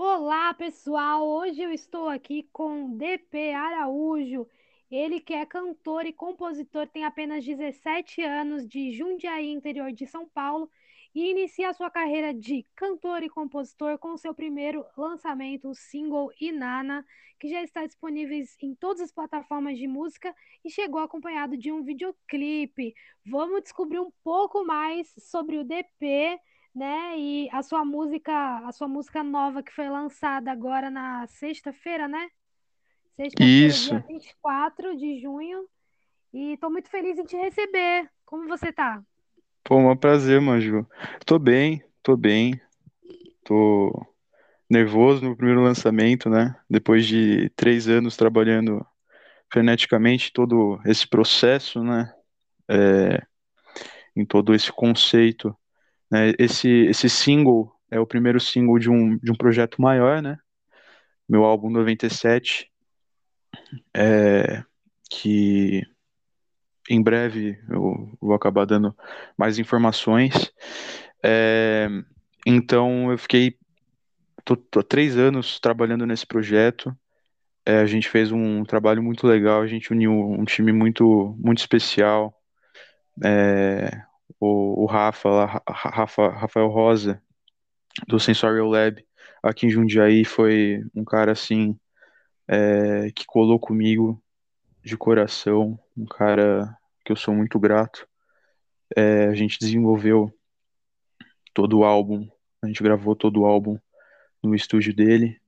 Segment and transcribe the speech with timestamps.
[0.00, 1.26] Olá, pessoal!
[1.26, 4.46] Hoje eu estou aqui com DP Araújo.
[4.88, 10.24] Ele que é cantor e compositor, tem apenas 17 anos, de Jundiaí, interior de São
[10.24, 10.70] Paulo,
[11.12, 17.04] e inicia sua carreira de cantor e compositor com seu primeiro lançamento, o single Inana,
[17.40, 20.32] que já está disponível em todas as plataformas de música
[20.64, 22.94] e chegou acompanhado de um videoclipe.
[23.26, 26.38] Vamos descobrir um pouco mais sobre o DP
[26.78, 27.18] né?
[27.18, 28.32] E a sua música,
[28.66, 32.28] a sua música nova que foi lançada agora na sexta-feira, né?
[33.16, 34.04] Sexta-feira, dia Isso.
[34.06, 35.66] 24 de junho.
[36.32, 38.08] E estou muito feliz em te receber.
[38.24, 39.02] Como você tá?
[39.64, 40.86] Pô, um prazer, Manju.
[41.26, 42.60] Tô bem, tô bem.
[43.44, 44.06] Tô
[44.70, 46.54] nervoso no primeiro lançamento, né?
[46.70, 48.86] Depois de três anos trabalhando
[49.50, 52.12] freneticamente todo esse processo, né?
[52.70, 53.22] É,
[54.14, 55.56] em todo esse conceito,
[56.10, 56.32] né?
[56.38, 60.38] Esse, esse single é o primeiro single de um, de um projeto maior, né?
[61.28, 62.70] Meu álbum 97,
[63.94, 64.62] é,
[65.10, 65.82] que
[66.88, 68.94] em breve eu vou acabar dando
[69.36, 70.52] mais informações.
[71.22, 71.88] É,
[72.46, 73.58] então eu fiquei
[74.44, 76.96] tô, tô há três anos trabalhando nesse projeto.
[77.66, 81.58] É, a gente fez um trabalho muito legal, a gente uniu um time muito muito
[81.58, 82.34] especial.
[83.24, 84.07] É,
[84.40, 87.22] o, o Rafa, lá, Rafa, Rafael Rosa,
[88.06, 89.04] do Sensorial Lab,
[89.42, 91.78] aqui em Jundiaí, foi um cara assim
[92.46, 94.22] é, que colou comigo
[94.82, 98.08] de coração, um cara que eu sou muito grato.
[98.96, 100.32] É, a gente desenvolveu
[101.52, 102.28] todo o álbum,
[102.62, 103.78] a gente gravou todo o álbum
[104.42, 105.40] no estúdio dele.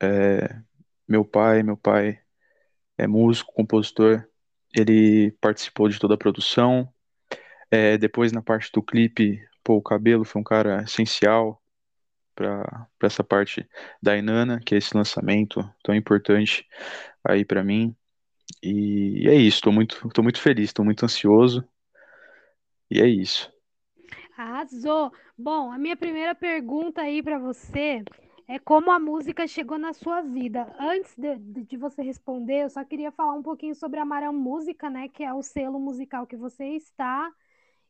[0.00, 0.60] É,
[1.06, 2.20] meu pai, meu pai
[2.96, 4.26] é músico, compositor,
[4.74, 6.92] ele participou de toda a produção.
[7.70, 11.62] É, depois na parte do clipe, pô, o Cabelo foi um cara essencial
[12.34, 13.66] para essa parte
[14.00, 16.66] da Inanna, que é esse lançamento tão importante
[17.24, 17.96] aí para mim.
[18.62, 21.66] E é isso, tô muito, tô muito feliz, tô muito ansioso.
[22.90, 23.52] E é isso.
[24.36, 25.12] Arrasou!
[25.36, 28.04] Bom, a minha primeira pergunta aí para você
[28.48, 30.72] é como a música chegou na sua vida.
[30.78, 34.88] Antes de, de, você responder, eu só queria falar um pouquinho sobre a Maram Música,
[34.88, 37.32] né, que é o selo musical que você está.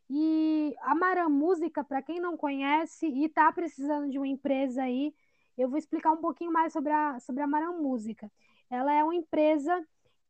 [0.08, 5.12] E a Maram Música, para quem não conhece e está precisando de uma empresa aí,
[5.58, 8.30] eu vou explicar um pouquinho mais sobre a, sobre a Maram Música.
[8.70, 9.84] Ela é uma empresa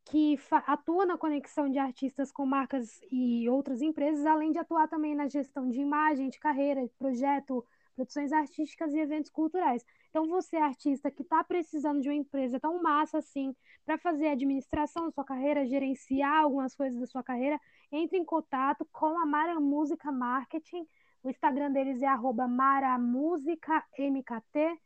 [0.06, 5.14] que atua na conexão de artistas com marcas e outras empresas, além de atuar também
[5.14, 9.84] na gestão de imagem, de carreira, de projeto, produções artísticas e eventos culturais.
[10.16, 13.54] Então, você, artista que está precisando de uma empresa tão massa assim,
[13.84, 17.60] para fazer administração da sua carreira, gerenciar algumas coisas da sua carreira,
[17.92, 20.86] entre em contato com a Mara Música Marketing.
[21.22, 22.08] O Instagram deles é
[22.48, 24.80] maramusicamkt.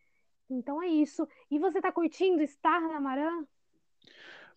[0.51, 1.29] Então é isso.
[1.49, 3.45] E você está curtindo estar na Maran?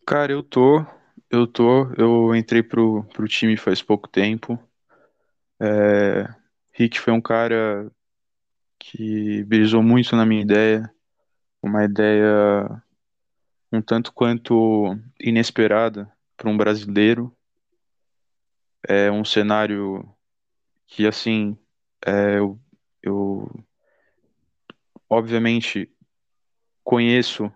[0.08, 0.84] Cara, eu tô,
[1.30, 4.58] eu tô, eu entrei pro, pro time faz pouco tempo.
[5.62, 6.28] É,
[6.72, 7.92] Rick foi um cara
[8.86, 10.94] que brisou muito na minha ideia,
[11.62, 12.84] uma ideia
[13.72, 17.36] um tanto quanto inesperada para um brasileiro.
[18.86, 20.06] É um cenário
[20.86, 21.58] que, assim,
[22.06, 22.60] é, eu,
[23.02, 23.66] eu
[25.10, 25.90] obviamente
[26.84, 27.50] conheço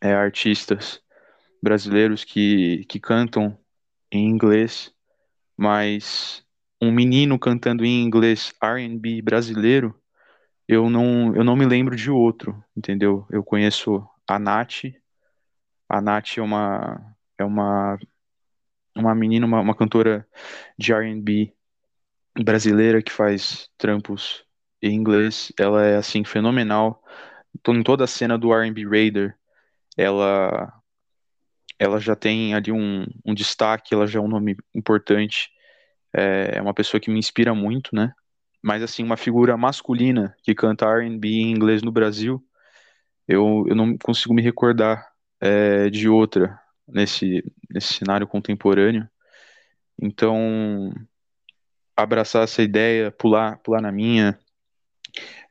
[0.00, 1.00] é, artistas
[1.62, 3.56] brasileiros que, que cantam
[4.10, 4.92] em inglês,
[5.56, 6.44] mas
[6.82, 9.94] um menino cantando em inglês R&B brasileiro,
[10.68, 13.26] eu não, eu não me lembro de outro, entendeu?
[13.30, 14.84] Eu conheço a Nath,
[15.88, 17.98] a Nath é uma, é uma,
[18.94, 20.28] uma menina, uma, uma cantora
[20.78, 21.54] de R&B
[22.44, 24.44] brasileira que faz trampos
[24.82, 27.02] em inglês, ela é, assim, fenomenal,
[27.68, 29.36] em toda a cena do R&B Raider,
[29.96, 30.72] ela
[31.78, 35.48] ela já tem ali um, um destaque, ela já é um nome importante,
[36.12, 38.12] é, é uma pessoa que me inspira muito, né?
[38.62, 42.44] Mas assim, uma figura masculina que canta R&B em inglês no Brasil,
[43.26, 49.08] eu, eu não consigo me recordar é, de outra nesse, nesse cenário contemporâneo.
[50.00, 50.92] Então,
[51.96, 54.38] abraçar essa ideia, pular, pular na minha,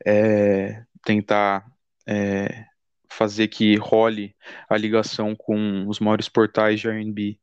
[0.04, 1.66] é, tentar
[2.06, 2.64] é,
[3.10, 4.34] fazer que role
[4.68, 7.38] a ligação com os maiores portais de R&B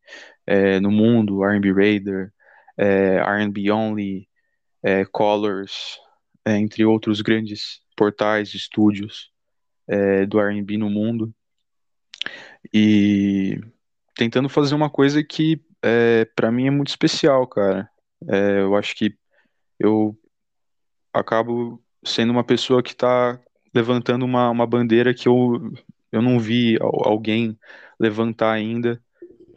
[0.46, 2.34] é, no mundo, R&B Raider,
[2.78, 4.28] é, R&B Only,
[4.86, 6.00] é, Colors,
[6.46, 9.32] é, entre outros grandes portais, estúdios
[9.88, 11.34] é, do R&B no mundo,
[12.72, 13.60] e
[14.16, 17.90] tentando fazer uma coisa que é, para mim é muito especial, cara.
[18.62, 19.16] eu acho que
[19.80, 20.18] eu
[21.14, 23.40] acabo sendo uma pessoa que está
[23.74, 25.74] levantando uma, uma bandeira que eu,
[26.12, 27.58] eu não vi alguém
[28.00, 29.02] levantar ainda,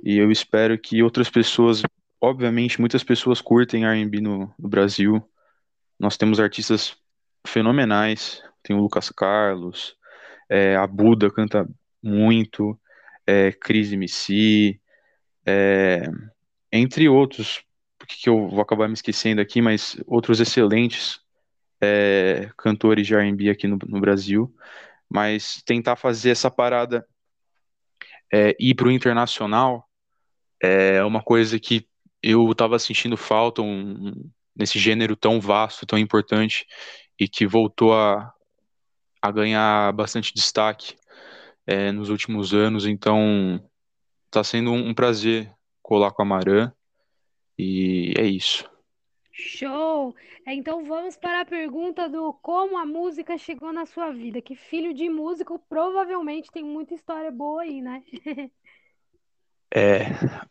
[0.03, 1.83] e eu espero que outras pessoas,
[2.21, 5.23] obviamente, muitas pessoas curtem R&B no, no Brasil.
[5.99, 6.97] Nós temos artistas
[7.47, 9.97] fenomenais, tem o Lucas Carlos,
[10.49, 11.69] é, a Buda canta
[12.03, 12.79] muito,
[13.27, 14.81] é, Cris MC,
[15.47, 16.03] é,
[16.73, 17.63] entre outros,
[18.07, 21.21] que eu vou acabar me esquecendo aqui, mas outros excelentes
[21.81, 24.55] é, cantores de R&B aqui no, no, Brasil,
[25.09, 27.07] mas tentar fazer essa parada
[28.33, 29.87] é, ir para o internacional
[30.61, 31.87] é uma coisa que
[32.23, 34.13] eu estava sentindo falta um,
[34.55, 36.67] nesse gênero tão vasto, tão importante
[37.19, 38.33] e que voltou a,
[39.23, 40.97] a ganhar bastante destaque
[41.67, 42.87] é, nos últimos anos.
[42.87, 43.63] Então,
[44.27, 46.73] está sendo um, um prazer colar com a Maran
[47.59, 48.69] e é isso.
[49.33, 50.15] Show!
[50.45, 54.43] É, então vamos para a pergunta do como a música chegou na sua vida.
[54.43, 58.03] Que filho de músico provavelmente tem muita história boa aí, né?
[59.71, 60.01] É,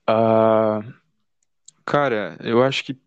[0.07, 0.93] uh,
[1.87, 2.99] cara, eu acho que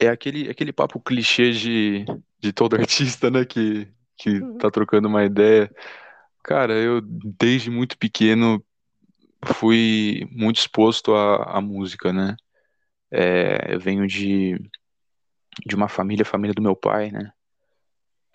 [0.00, 2.04] é aquele, aquele papo clichê de,
[2.40, 3.86] de todo artista, né, que,
[4.16, 5.70] que tá trocando uma ideia.
[6.42, 8.64] Cara, eu desde muito pequeno
[9.54, 12.34] fui muito exposto à, à música, né?
[13.12, 14.58] É, eu venho de,
[15.64, 17.30] de uma família, a família do meu pai, né?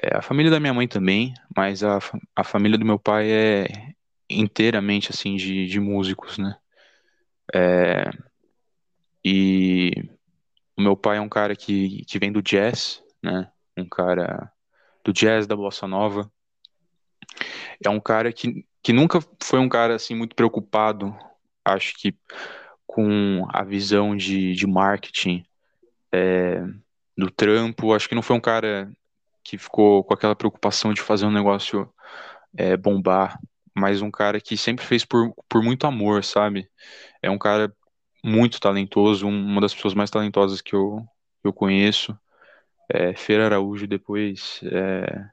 [0.01, 1.99] É, a família da minha mãe também, mas a,
[2.35, 3.67] a família do meu pai é
[4.29, 6.55] inteiramente, assim, de, de músicos, né?
[7.53, 8.09] É,
[9.27, 9.91] e
[10.77, 13.49] o meu pai é um cara que, que vem do jazz, né?
[13.75, 14.51] Um cara
[15.03, 16.31] do jazz, da bossa nova.
[17.83, 21.17] É um cara que, que nunca foi um cara, assim, muito preocupado,
[21.65, 22.15] acho que,
[22.85, 25.43] com a visão de, de marketing
[26.11, 26.63] é,
[27.17, 27.95] do trampo.
[27.95, 28.91] Acho que não foi um cara
[29.43, 31.91] que ficou com aquela preocupação de fazer um negócio
[32.55, 33.39] é, bombar,
[33.75, 36.69] mas um cara que sempre fez por, por muito amor, sabe?
[37.23, 37.75] É um cara
[38.25, 41.07] muito talentoso, uma das pessoas mais talentosas que eu,
[41.43, 42.17] eu conheço.
[42.89, 44.61] É, Feira Araújo, depois.
[44.63, 45.29] É,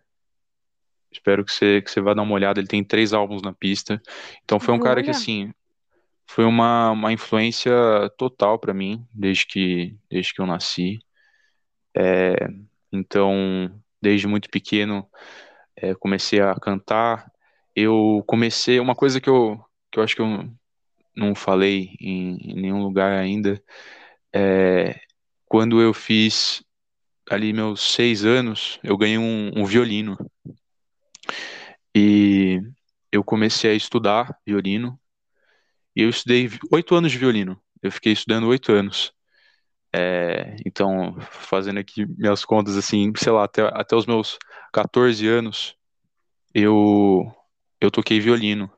[1.11, 2.61] espero que você, que você vá dar uma olhada.
[2.61, 4.01] Ele tem três álbuns na pista.
[4.45, 4.85] Então foi um Olha.
[4.85, 5.55] cara que, assim,
[6.27, 7.73] foi uma, uma influência
[8.19, 10.99] total para mim, desde que, desde que eu nasci.
[11.97, 12.37] É,
[12.93, 13.73] então,
[14.03, 15.09] desde muito pequeno,
[15.75, 17.33] é, comecei a cantar.
[17.75, 19.59] Eu comecei, uma coisa que eu,
[19.91, 20.47] que eu acho que eu
[21.17, 23.63] não falei em, em nenhum lugar ainda,
[24.33, 25.01] é,
[25.47, 26.65] quando eu fiz
[27.31, 30.17] ali meus seis anos, eu ganhei um, um violino.
[31.95, 32.61] E
[33.11, 34.99] eu comecei a estudar violino.
[35.95, 37.61] E eu estudei oito anos de violino.
[37.83, 39.13] Eu fiquei estudando oito anos.
[39.95, 44.39] É, então, fazendo aqui minhas contas, assim, sei lá, até, até os meus
[44.73, 45.77] 14 anos,
[46.55, 47.31] eu,
[47.81, 48.71] eu toquei violino.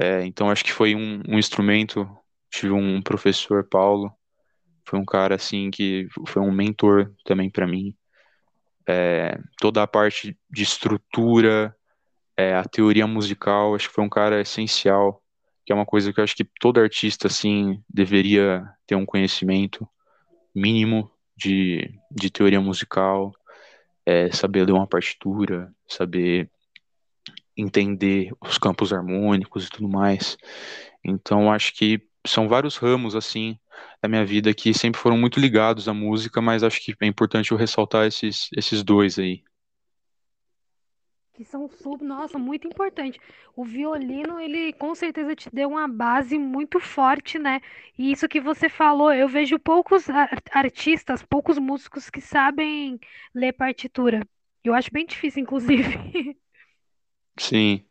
[0.00, 2.08] É, então, acho que foi um, um instrumento.
[2.50, 4.12] Tive um professor, Paulo,
[4.88, 7.94] foi um cara, assim, que foi um mentor também para mim.
[8.88, 11.76] É, toda a parte de estrutura,
[12.36, 15.22] é, a teoria musical, acho que foi um cara essencial,
[15.66, 19.86] que é uma coisa que eu acho que todo artista, assim, deveria ter um conhecimento
[20.54, 23.32] mínimo de, de teoria musical,
[24.06, 26.50] é, saber ler uma partitura, saber
[27.58, 30.36] entender os campos harmônicos e tudo mais.
[31.04, 33.58] Então, acho que são vários ramos, assim,
[34.02, 37.52] da minha vida que sempre foram muito ligados à música, mas acho que é importante
[37.52, 39.42] eu ressaltar esses, esses dois aí
[41.38, 43.20] que são sub, nossa, muito importante.
[43.54, 47.60] O violino, ele com certeza te deu uma base muito forte, né?
[47.96, 50.06] E isso que você falou, eu vejo poucos
[50.50, 52.98] artistas, poucos músicos que sabem
[53.32, 54.26] ler partitura.
[54.64, 56.36] Eu acho bem difícil, inclusive.
[57.38, 57.84] Sim.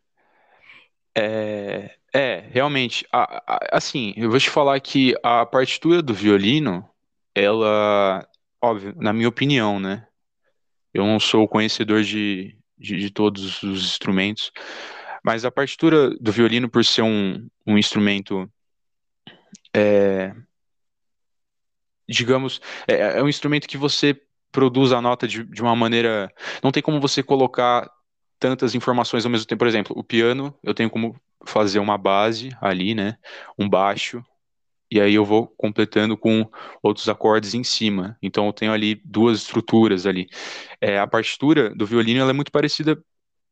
[1.15, 6.87] É, é realmente, a- a- assim, eu vou te falar que a partitura do violino,
[7.35, 8.27] ela,
[8.61, 10.07] óbvio, na minha opinião, né?
[10.93, 14.51] Eu não sou conhecedor de, de, de todos os instrumentos.
[15.25, 18.49] Mas a partitura do violino, por ser um, um instrumento,
[19.73, 20.33] é,
[22.07, 24.19] digamos, é, é, um instrumento que você
[24.51, 26.31] produz a nota de, de uma maneira.
[26.63, 27.89] Não tem como você colocar
[28.39, 29.59] tantas informações ao mesmo tempo.
[29.59, 33.17] Por exemplo, o piano, eu tenho como fazer uma base ali, né?
[33.57, 34.23] Um baixo,
[34.89, 36.49] e aí eu vou completando com
[36.81, 38.17] outros acordes em cima.
[38.21, 40.27] Então eu tenho ali duas estruturas ali.
[40.79, 43.01] É, a partitura do violino ela é muito parecida,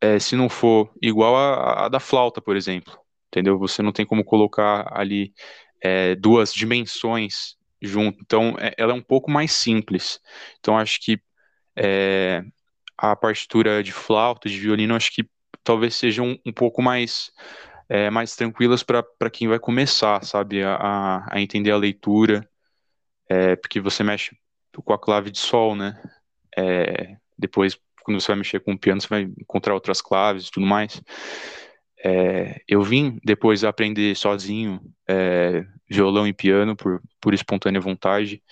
[0.01, 2.97] é, se não for igual à, da flauta, por exemplo.
[3.27, 3.59] Entendeu?
[3.59, 5.33] Você não tem como colocar ali
[5.81, 8.17] é, duas dimensões junto.
[8.21, 10.19] Então é, ela é um pouco mais simples.
[10.59, 11.19] Então acho que
[11.75, 12.43] é,
[12.97, 15.27] a partitura de flauta, de violino, acho que
[15.63, 17.31] talvez sejam um, pouco mais
[17.89, 22.47] é, mais tranquilas para quem vai começar, sabe, a, a entender a leitura,
[23.29, 24.35] é, porque você mexe
[24.73, 26.01] com a clave de sol, né?
[26.57, 30.51] É, depois, quando você vai mexer com o piano, você vai encontrar outras claves e
[30.51, 31.01] tudo mais.
[32.03, 38.43] É, eu vim depois aprender sozinho é, violão e piano por, por espontânea vontade,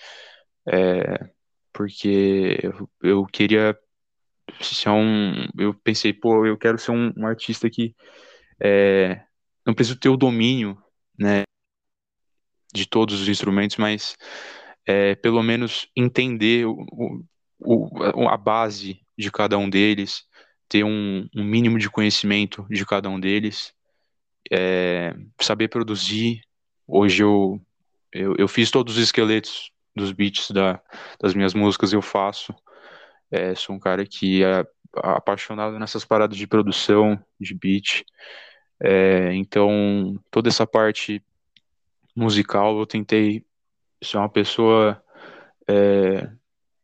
[0.66, 1.28] é,
[1.72, 3.78] porque eu, eu, queria
[4.60, 5.46] ser um.
[5.58, 7.94] Eu pensei, pô, eu quero ser um, um artista que
[8.62, 9.20] é,
[9.66, 10.76] não preciso ter o domínio,
[11.18, 11.42] né,
[12.72, 14.16] de todos os instrumentos, mas
[14.86, 17.24] é, pelo menos entender o,
[17.58, 20.24] o, a base de cada um deles,
[20.68, 23.72] ter um, um mínimo de conhecimento de cada um deles,
[24.50, 26.40] é, saber produzir.
[26.86, 27.60] Hoje eu,
[28.12, 30.82] eu, eu, fiz todos os esqueletos dos beats da,
[31.20, 32.54] das minhas músicas, eu faço.
[33.34, 34.64] É, sou um cara que é
[34.94, 38.04] apaixonado nessas paradas de produção, de beat.
[38.80, 41.20] É, então, toda essa parte
[42.14, 43.44] musical eu tentei
[44.00, 45.02] ser uma pessoa
[45.68, 46.30] é,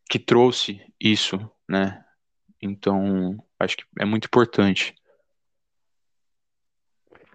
[0.08, 1.38] que trouxe isso,
[1.68, 2.04] né?
[2.60, 4.92] Então, acho que é muito importante.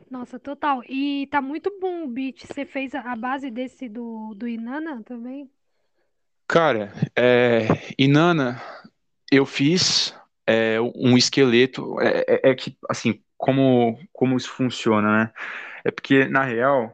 [0.09, 0.83] Nossa, total.
[0.89, 2.45] E tá muito bom o beat.
[2.45, 5.49] Você fez a base desse do, do Inanna também?
[6.47, 7.67] Cara, é,
[7.97, 8.61] Inanna,
[9.35, 10.15] eu fiz
[10.47, 11.99] é, um esqueleto.
[11.99, 15.33] É, é, é, que, assim, como, como isso funciona, né?
[15.83, 16.93] É porque, na real,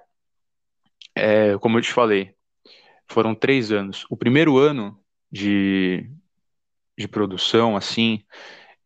[1.16, 2.34] é, como eu te falei,
[3.08, 4.06] foram três anos.
[4.10, 5.00] O primeiro ano
[5.32, 6.10] de,
[6.98, 8.24] de produção, assim,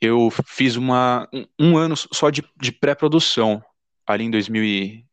[0.02, 3.64] eu fiz uma, um, um ano só de, de pré-produção,
[4.06, 5.06] ali em 2000 e,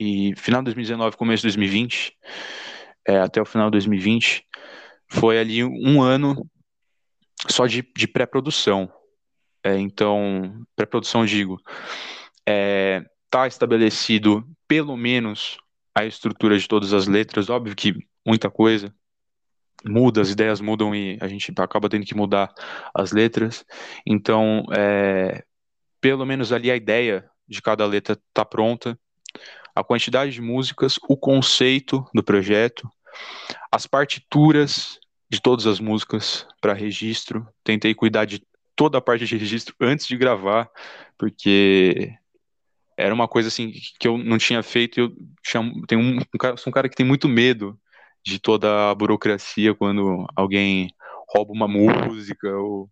[0.00, 2.16] e, final de 2019, começo de 2020,
[3.06, 4.46] é, até o final de 2020,
[5.08, 6.48] foi ali um ano
[7.48, 8.90] só de, de pré-produção.
[9.62, 11.60] É, então, pré-produção, digo,
[12.46, 15.58] é, tá estabelecido pelo menos
[15.94, 17.94] a estrutura de todas as letras, óbvio que
[18.24, 18.94] muita coisa
[19.84, 22.52] muda, as ideias mudam e a gente acaba tendo que mudar
[22.94, 23.64] as letras.
[24.06, 25.42] Então, é,
[26.00, 28.98] pelo menos ali a ideia de cada letra está pronta,
[29.74, 32.88] a quantidade de músicas, o conceito do projeto,
[33.70, 34.98] as partituras
[35.30, 37.46] de todas as músicas para registro.
[37.62, 38.42] Tentei cuidar de
[38.74, 40.68] toda a parte de registro antes de gravar,
[41.16, 42.12] porque
[42.96, 45.00] era uma coisa assim que eu não tinha feito.
[45.00, 45.14] Eu
[45.86, 47.78] tenho um, um cara, sou um cara que tem muito medo
[48.24, 50.90] de toda a burocracia quando alguém
[51.28, 52.90] rouba uma música ou,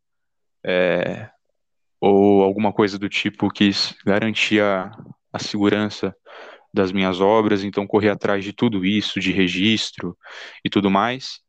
[0.64, 1.28] é,
[2.00, 3.70] ou alguma coisa do tipo que
[4.06, 4.90] garantia
[5.32, 6.14] a segurança
[6.72, 10.16] das minhas obras, então corri atrás de tudo isso, de registro
[10.64, 11.40] e tudo mais.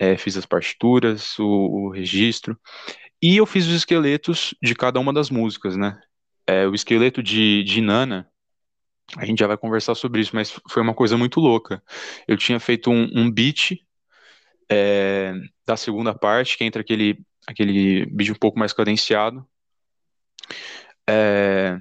[0.00, 2.58] É, fiz as partituras, o, o, registro,
[3.22, 6.00] e eu fiz os esqueletos de cada uma das músicas, né?
[6.46, 8.26] É, o esqueleto de, de Nana,
[9.16, 11.82] a gente já vai conversar sobre isso, mas foi uma coisa muito louca.
[12.26, 13.78] Eu tinha feito um, um beat
[14.70, 15.34] é,
[15.66, 19.46] da segunda parte, que entra aquele, aquele beat um pouco mais cadenciado.
[21.08, 21.76] É,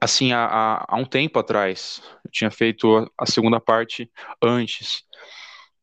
[0.00, 4.10] assim, há, há, um tempo atrás, eu tinha feito a, a, segunda parte
[4.42, 5.02] antes.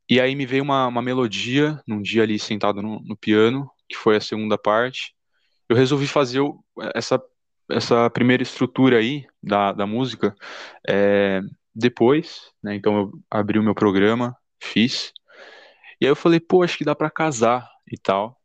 [0.10, 3.96] E aí me veio uma, uma melodia, num dia ali sentado no, no piano, que
[3.96, 5.16] foi a segunda parte.
[5.70, 6.42] Eu resolvi fazer
[6.94, 7.22] essa
[7.70, 10.36] essa primeira estrutura aí da, da música
[10.88, 11.42] é,
[11.74, 12.76] depois, né?
[12.76, 15.14] Então eu abri o meu programa, fiz.
[16.00, 18.40] E aí eu falei, pô, acho que dá para casar e tal.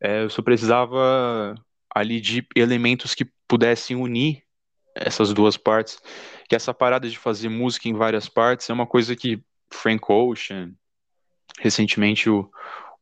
[0.00, 1.54] É, eu só precisava
[1.94, 4.42] ali de elementos que pudessem unir
[4.94, 6.00] essas duas partes.
[6.48, 10.72] Que essa parada de fazer música em várias partes é uma coisa que Frank Ocean,
[11.58, 12.50] recentemente o,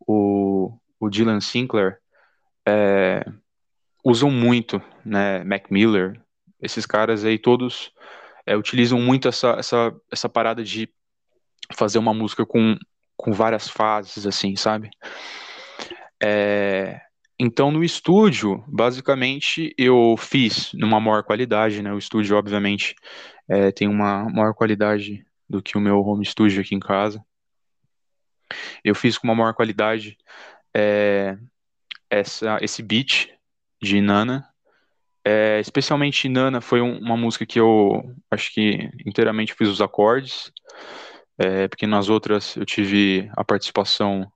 [0.07, 1.99] o, o Dylan Sinclair,
[2.67, 3.25] é,
[4.05, 5.43] usam muito, né?
[5.45, 6.21] Mac Miller,
[6.61, 7.93] esses caras aí todos
[8.47, 10.89] é, utilizam muito essa, essa, essa parada de
[11.75, 12.77] fazer uma música com,
[13.17, 14.91] com várias fases, assim, sabe?
[16.23, 17.01] É,
[17.39, 21.93] então, no estúdio, basicamente, eu fiz numa maior qualidade, né?
[21.93, 22.95] O estúdio, obviamente,
[23.49, 27.23] é, tem uma maior qualidade do que o meu home studio aqui em casa.
[28.85, 30.17] Eu fiz com uma maior qualidade
[30.75, 31.37] é,
[32.11, 33.29] essa, esse beat
[33.81, 34.49] de Nana.
[35.25, 40.53] É, especialmente Nana foi um, uma música que eu acho que inteiramente fiz os acordes,
[41.39, 44.31] é, porque nas outras eu tive a participação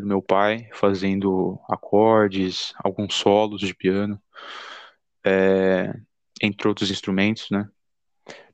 [0.00, 4.20] do meu pai fazendo acordes, alguns solos de piano,
[6.42, 7.68] entre outros instrumentos, né?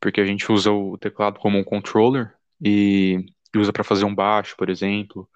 [0.00, 3.24] Porque a gente usa o teclado como um controller e,
[3.58, 5.28] usa para fazer um baixo, por exemplo,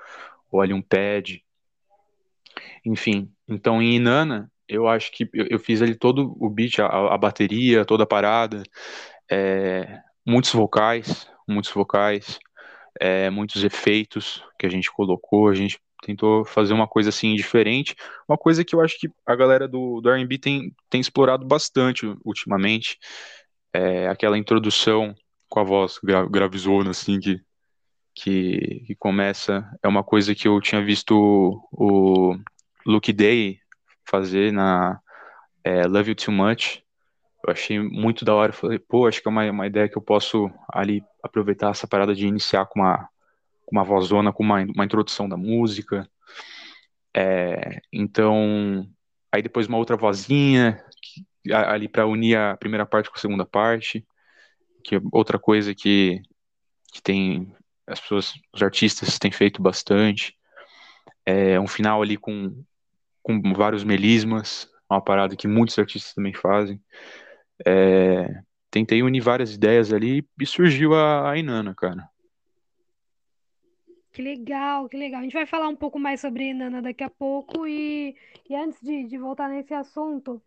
[0.50, 1.42] ou ali um pad,
[2.84, 3.30] enfim.
[3.46, 7.18] Então, em Inanna, eu acho que eu, eu fiz ali todo o beat, a, a
[7.18, 8.62] bateria, toda a parada,
[9.30, 12.38] é, muitos vocais, muitos vocais,
[13.00, 17.94] é, muitos efeitos que a gente colocou, a gente tentou fazer uma coisa assim diferente,
[18.28, 22.06] uma coisa que eu acho que a galera do, do R&B tem, tem explorado bastante
[22.24, 22.98] ultimamente,
[23.72, 25.14] é aquela introdução
[25.48, 27.40] com a voz gra, gravizona, assim, que,
[28.18, 32.38] que, que, começa, é uma coisa que eu tinha visto o, o
[32.84, 33.60] Luke Day
[34.08, 35.00] fazer na
[35.62, 36.82] é, Love You Too Much,
[37.46, 40.02] eu achei muito da hora, falei, pô, acho que é uma, uma ideia que eu
[40.02, 43.08] posso ali aproveitar essa parada de iniciar com uma,
[43.64, 46.08] com uma vozona, com uma, uma introdução da música,
[47.16, 48.88] é, então,
[49.32, 53.46] aí depois uma outra vozinha, que, ali para unir a primeira parte com a segunda
[53.46, 54.06] parte,
[54.84, 56.20] que é outra coisa que,
[56.92, 57.52] que tem
[57.88, 60.36] as pessoas, os artistas têm feito bastante.
[61.24, 62.62] É um final ali com,
[63.22, 66.80] com vários melismas, uma parada que muitos artistas também fazem.
[67.66, 68.40] É,
[68.70, 72.08] tentei unir várias ideias ali e surgiu a, a cara.
[74.12, 75.20] Que legal, que legal.
[75.20, 78.16] A gente vai falar um pouco mais sobre Inanna daqui a pouco e,
[78.48, 80.42] e antes de, de voltar nesse assunto,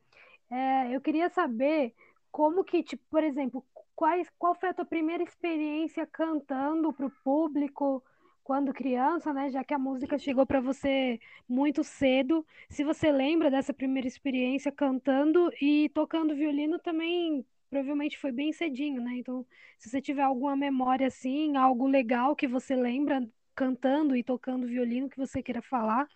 [0.50, 1.93] é, eu queria saber
[2.31, 3.63] como que, tipo, por exemplo,
[4.01, 8.03] quais, qual foi a tua primeira experiência cantando para o público
[8.43, 9.51] quando criança, né?
[9.51, 12.43] Já que a música chegou para você muito cedo.
[12.67, 19.00] Se você lembra dessa primeira experiência cantando e tocando violino também, provavelmente foi bem cedinho,
[19.03, 19.17] né?
[19.17, 19.46] Então,
[19.77, 25.10] se você tiver alguma memória assim, algo legal que você lembra cantando e tocando violino
[25.10, 26.08] que você queira falar.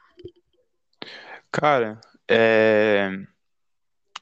[1.51, 3.27] Cara, é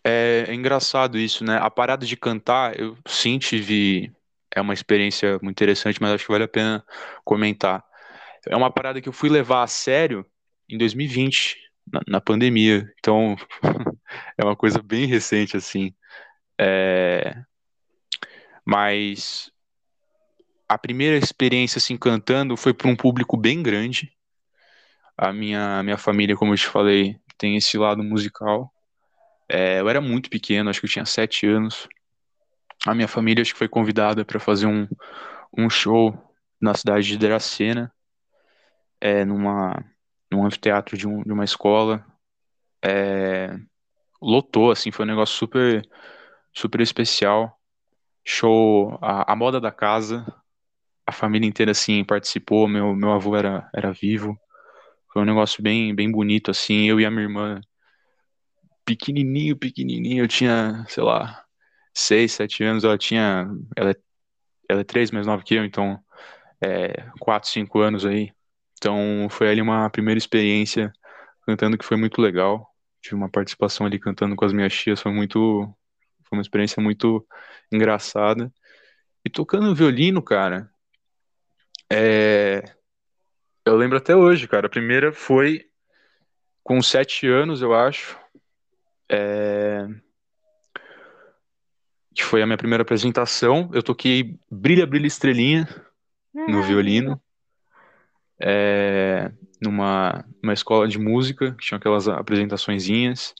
[0.03, 1.57] é, é engraçado isso, né?
[1.61, 4.11] A parada de cantar, eu sim tive.
[4.55, 6.85] É uma experiência muito interessante, mas acho que vale a pena
[7.23, 7.83] comentar.
[8.47, 10.25] É uma parada que eu fui levar a sério
[10.69, 11.57] em 2020,
[11.91, 12.91] na, na pandemia.
[12.99, 13.35] Então,
[14.37, 15.93] é uma coisa bem recente, assim.
[16.59, 17.35] É...
[18.65, 19.51] Mas
[20.67, 24.11] a primeira experiência, assim, cantando foi para um público bem grande.
[25.17, 28.72] A minha, minha família, como eu te falei, tem esse lado musical.
[29.53, 31.87] É, eu era muito pequeno, acho que eu tinha sete anos.
[32.87, 34.87] A minha família acho que foi convidada para fazer um,
[35.55, 36.11] um show
[36.59, 37.93] na cidade de Dracena,
[38.99, 39.85] é, numa,
[40.31, 42.03] num anfiteatro de, um, de uma escola.
[42.83, 43.55] É,
[44.19, 45.87] lotou, assim, foi um negócio super,
[46.51, 47.55] super especial.
[48.25, 50.25] Show, a, a moda da casa,
[51.05, 52.67] a família inteira, assim, participou.
[52.67, 54.35] Meu, meu avô era, era vivo.
[55.11, 56.89] Foi um negócio bem, bem bonito, assim.
[56.89, 57.61] Eu e a minha irmã
[58.85, 60.23] pequenininho, pequenininho.
[60.23, 61.43] Eu tinha, sei lá,
[61.93, 62.83] seis, sete anos.
[62.83, 63.95] Ela tinha, ela é,
[64.69, 65.99] ela é três mais nova que eu, então
[66.63, 68.31] é, quatro, cinco anos aí.
[68.77, 70.91] Então foi ali uma primeira experiência
[71.45, 72.69] cantando que foi muito legal.
[73.01, 75.39] Tive uma participação ali cantando com as minhas tias, foi muito,
[76.27, 77.25] foi uma experiência muito
[77.71, 78.51] engraçada.
[79.25, 80.69] E tocando violino, cara,
[81.91, 82.63] é...
[83.65, 84.67] eu lembro até hoje, cara.
[84.67, 85.65] A primeira foi
[86.63, 88.17] com sete anos, eu acho.
[89.09, 89.87] É...
[92.13, 93.69] Que foi a minha primeira apresentação.
[93.73, 95.67] Eu toquei Brilha, Brilha Estrelinha
[96.33, 97.21] no violino.
[98.39, 99.31] É...
[99.61, 103.33] Numa, numa escola de música, que tinha aquelas apresentaçõezinhas.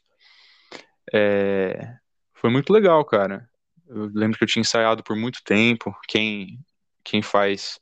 [1.14, 1.96] É...
[2.34, 3.48] Foi muito legal, cara.
[3.88, 5.96] Eu lembro que eu tinha ensaiado por muito tempo.
[6.08, 6.60] Quem,
[7.04, 7.80] quem faz,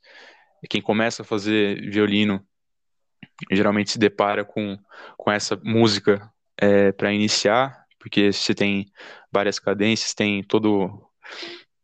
[0.68, 2.44] quem começa a fazer violino,
[3.50, 4.78] geralmente se depara com,
[5.16, 8.86] com essa música é, para iniciar, porque você tem
[9.32, 11.08] várias cadências, tem todo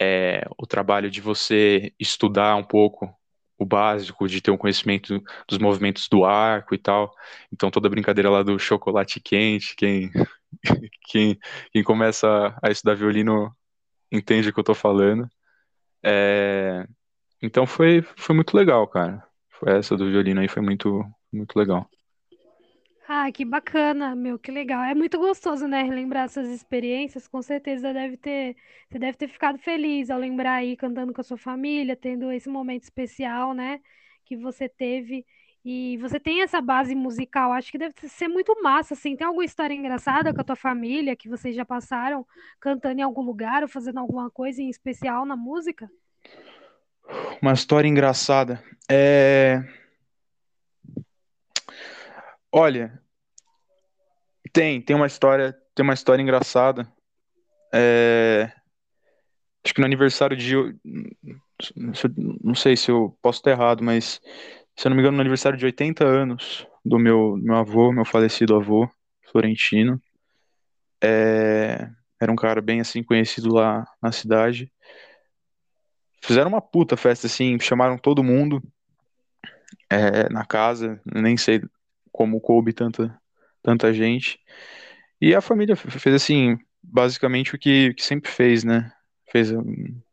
[0.01, 3.13] é, o trabalho de você estudar um pouco
[3.59, 7.13] o básico, de ter um conhecimento dos movimentos do arco e tal.
[7.53, 10.11] Então toda a brincadeira lá do chocolate quente, quem,
[11.11, 11.39] quem,
[11.73, 13.53] quem começa a estudar violino
[14.13, 15.29] entende o que eu tô falando.
[16.05, 16.87] É,
[17.43, 19.25] então foi, foi muito legal, cara.
[19.67, 21.89] Essa do violino aí, foi muito, muito legal.
[23.11, 24.83] Ah, que bacana, meu, que legal.
[24.85, 27.27] É muito gostoso, né, relembrar essas experiências.
[27.27, 28.55] Com certeza deve ter,
[28.87, 32.51] você deve ter ficado feliz ao lembrar aí cantando com a sua família, tendo esse
[32.51, 33.81] momento especial, né,
[34.27, 35.25] que você teve.
[35.65, 39.17] E você tem essa base musical, acho que deve ser muito massa, assim.
[39.17, 42.27] Tem alguma história engraçada com a tua família que vocês já passaram
[42.61, 45.91] cantando em algum lugar ou fazendo alguma coisa em especial na música?
[47.41, 48.63] Uma história engraçada.
[48.91, 49.65] É...
[52.51, 53.01] Olha,
[54.53, 56.91] tem, tem uma história, tem uma história engraçada.
[57.73, 58.51] É,
[59.65, 60.55] acho que no aniversário de,
[61.77, 64.21] não sei se eu posso estar errado, mas
[64.77, 68.05] se eu não me engano, no aniversário de 80 anos do meu, meu avô, meu
[68.05, 68.89] falecido avô,
[69.31, 70.01] Florentino.
[71.03, 74.73] É, era um cara bem assim conhecido lá na cidade.
[76.23, 78.63] Fizeram uma puta festa assim, chamaram todo mundo
[79.91, 81.61] é, na casa, nem sei
[82.19, 83.17] como coube tanta,
[83.63, 84.41] tanta gente.
[85.21, 88.91] E a família fez assim, basicamente o que, que sempre fez, né?
[89.31, 89.63] Fez um,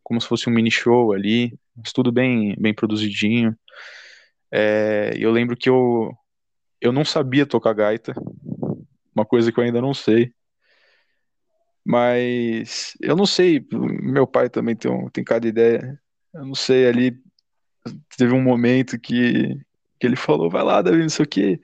[0.04, 3.58] como se fosse um mini show ali, mas tudo bem, bem produzidinho.
[4.52, 6.16] É, eu lembro que eu,
[6.80, 8.14] eu não sabia tocar gaita,
[9.16, 10.32] uma coisa que eu ainda não sei.
[11.84, 16.00] Mas eu não sei, meu pai também tem, tem cada ideia.
[16.36, 17.18] Eu não sei, ali
[18.16, 19.56] teve um momento que,
[20.00, 21.60] que ele falou, vai lá, Davi, não sei o que,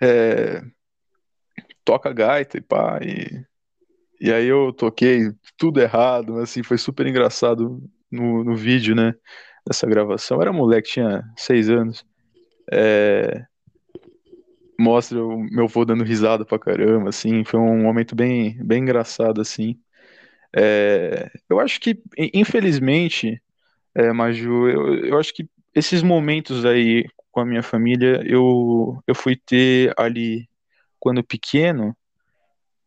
[0.00, 0.62] é,
[1.84, 3.44] toca gaita e pá, e,
[4.20, 9.14] e aí eu toquei tudo errado, assim, foi super engraçado no, no vídeo, né,
[9.66, 10.40] dessa gravação.
[10.40, 12.04] Era moleque, tinha seis anos.
[12.72, 13.44] É,
[14.78, 19.40] mostra o meu avô dando risada pra caramba, assim, foi um momento bem, bem engraçado,
[19.40, 19.78] assim.
[20.56, 22.00] É, eu acho que,
[22.32, 23.42] infelizmente,
[23.94, 27.04] é, Maju, eu, eu acho que esses momentos aí
[27.34, 30.48] com a minha família, eu, eu fui ter ali
[31.00, 31.94] quando pequeno,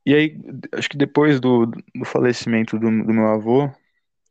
[0.06, 0.40] e aí,
[0.72, 3.70] acho que depois do, do falecimento do, do meu avô,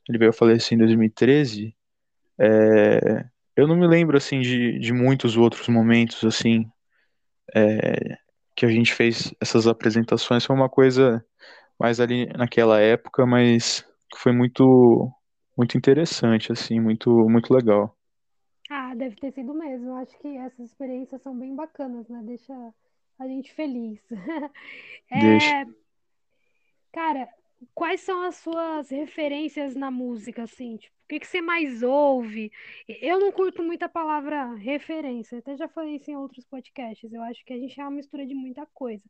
[0.08, 1.76] ele veio a falecer em 2013,
[2.38, 6.66] é, eu não me lembro, assim, de, de muitos outros momentos, assim,
[7.54, 8.16] é,
[8.54, 11.22] que a gente fez essas apresentações, foi uma coisa
[11.78, 13.84] mais ali naquela época, mas
[14.16, 15.10] foi muito,
[15.56, 17.95] muito interessante, assim, muito, muito legal.
[18.68, 19.94] Ah, deve ter sido mesmo.
[19.94, 22.20] Acho que essas experiências são bem bacanas, né?
[22.24, 22.74] Deixa
[23.18, 24.00] a gente feliz.
[25.10, 25.46] Deixa.
[25.46, 25.66] É,
[26.92, 27.28] cara,
[27.74, 30.76] quais são as suas referências na música, assim?
[30.76, 32.50] Tipo, o que que você mais ouve?
[32.88, 37.12] Eu não curto muito a palavra referência, até já falei isso em outros podcasts.
[37.12, 39.04] Eu acho que a gente é uma mistura de muita coisa.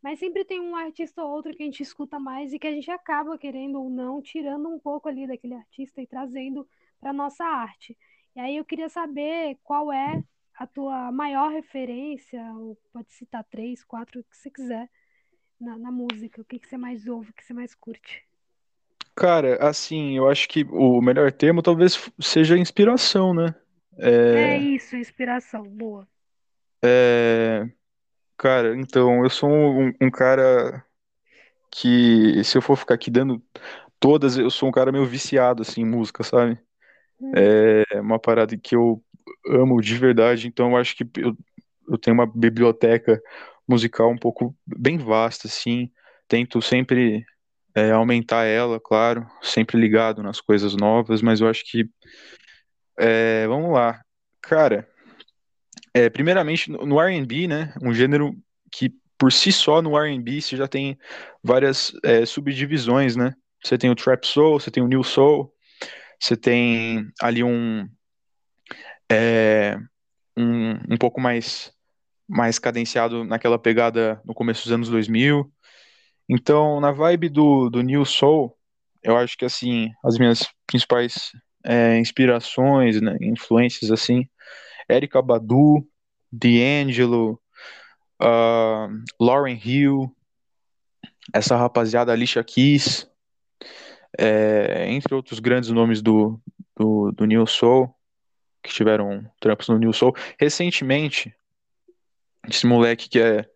[0.00, 2.72] Mas sempre tem um artista ou outro que a gente escuta mais e que a
[2.72, 6.66] gente acaba querendo ou não tirando um pouco ali daquele artista e trazendo
[7.00, 7.98] para nossa arte.
[8.34, 10.22] E aí eu queria saber qual é
[10.54, 14.90] a tua maior referência, ou pode citar três, quatro, o que você quiser,
[15.60, 16.40] na, na música.
[16.42, 18.26] O que, que você mais ouve, o que você mais curte?
[19.14, 23.54] Cara, assim, eu acho que o melhor termo talvez seja inspiração, né?
[24.32, 25.62] É É, isso, inspiração.
[25.64, 26.08] Boa.
[26.84, 27.70] é,
[28.38, 30.84] cara, então, eu sou um, um cara
[31.70, 33.42] que, se eu for ficar aqui dando
[34.00, 36.60] todas, eu sou um cara meio viciado, assim, em música, sabe?
[37.34, 39.02] É uma parada que eu
[39.46, 41.36] amo de verdade, então eu acho que eu,
[41.88, 43.20] eu tenho uma biblioteca
[43.68, 45.90] musical um pouco bem vasta, assim.
[46.26, 47.24] Tento sempre
[47.74, 51.88] é, aumentar ela, claro, sempre ligado nas coisas novas, mas eu acho que,
[52.98, 54.00] é, vamos lá.
[54.40, 54.88] Cara,
[55.94, 58.34] é, primeiramente no no R&B, né, um gênero
[58.70, 60.98] que por si só no R&B você já tem
[61.42, 63.34] várias é, subdivisões, né?
[63.62, 65.52] Você tem o Trap Soul, você tem o New Soul,
[66.20, 67.88] você tem ali um,
[69.10, 69.76] é,
[70.36, 71.72] um, um pouco mais,
[72.28, 75.50] mais cadenciado naquela pegada no começo dos anos 2000.
[76.28, 78.56] Então, na vibe do, do New Soul,
[79.02, 81.32] eu acho que, assim, as minhas principais
[81.64, 84.28] é, inspirações, né, influências, assim,
[84.88, 85.86] Erykah Badu,
[86.30, 87.40] D'Angelo,
[88.22, 90.14] uh, Lauryn Hill,
[91.32, 93.09] essa rapaziada Alicia Keys,
[94.20, 96.38] é, entre outros grandes nomes do,
[96.76, 97.88] do, do New Soul,
[98.62, 100.14] que tiveram trampos no New Soul.
[100.38, 101.34] Recentemente,
[102.46, 103.48] esse moleque que é,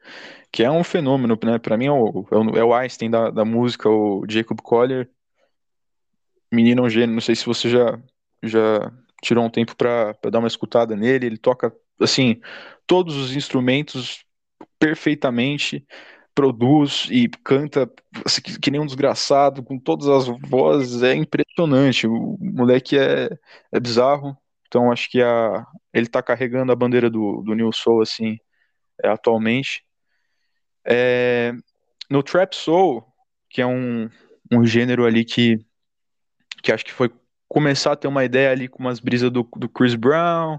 [0.50, 1.59] que é um fenômeno, né?
[1.59, 5.11] Pra mim é o, é o, é o Einstein da, da música, o Jacob Collier.
[6.50, 8.00] Menino é gênio, não sei se você já,
[8.42, 11.27] já tirou um tempo pra dar uma escutada nele.
[11.27, 12.40] Ele toca, assim,
[12.87, 14.24] todos os instrumentos
[14.79, 15.87] perfeitamente,
[16.35, 17.90] produz e canta
[18.25, 22.07] assim, que, que nem um desgraçado, com todas as vozes, é impressionante.
[22.07, 23.31] O moleque é,
[23.73, 24.37] é bizarro.
[24.66, 28.38] Então acho que a, ele tá carregando a bandeira do, do New Soul, assim,
[29.03, 29.85] é, atualmente.
[30.85, 31.53] É,
[32.11, 33.05] no Trap Soul,
[33.49, 34.11] que é um,
[34.51, 35.64] um gênero ali que,
[36.62, 37.11] que acho que foi
[37.49, 40.59] começar a ter uma ideia ali com umas brisas do, do Chris Brown,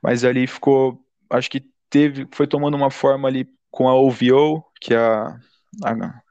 [0.00, 4.94] mas ali ficou, acho que teve, foi tomando uma forma ali com a OVO, que
[4.94, 5.38] a,
[5.84, 6.22] a,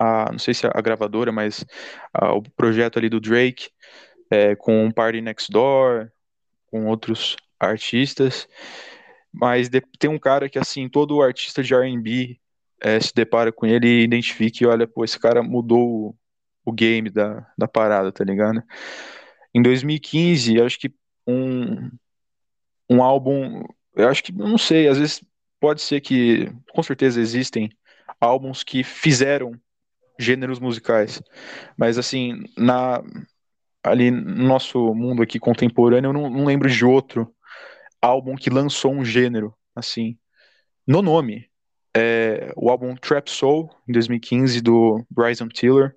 [0.00, 1.64] a não sei se é a gravadora, mas
[2.12, 3.68] a, o projeto ali do Drake,
[4.30, 6.10] é, com Party Next Door,
[6.70, 8.48] com outros artistas,
[9.32, 12.38] mas de- tem um cara que, assim, todo artista de R&B
[12.82, 16.16] é, se depara com ele e identifica e olha, pô, esse cara mudou o,
[16.66, 18.62] o game da, da parada, tá ligado?
[19.54, 20.92] Em 2015, acho que
[21.26, 21.90] um,
[22.90, 23.62] um álbum,
[23.96, 25.24] eu acho que, não sei, às vezes
[25.60, 27.70] pode ser que, com certeza existem
[28.20, 29.52] álbuns que fizeram
[30.18, 31.22] gêneros musicais.
[31.76, 33.02] Mas assim, na
[33.82, 37.34] ali no nosso mundo aqui contemporâneo, eu não, não lembro de outro
[38.00, 40.18] álbum que lançou um gênero assim
[40.86, 41.48] no nome.
[41.96, 45.94] É, o álbum Trap Soul em 2015 do Bryson Tiller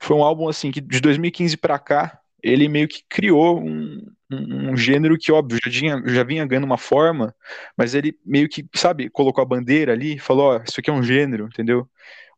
[0.00, 4.72] foi um álbum assim que de 2015 para cá ele meio que criou um, um,
[4.72, 7.34] um, gênero que óbvio já, tinha, já vinha ganhando uma forma,
[7.76, 11.02] mas ele meio que sabe colocou a bandeira ali, falou, ó, isso aqui é um
[11.02, 11.88] gênero, entendeu?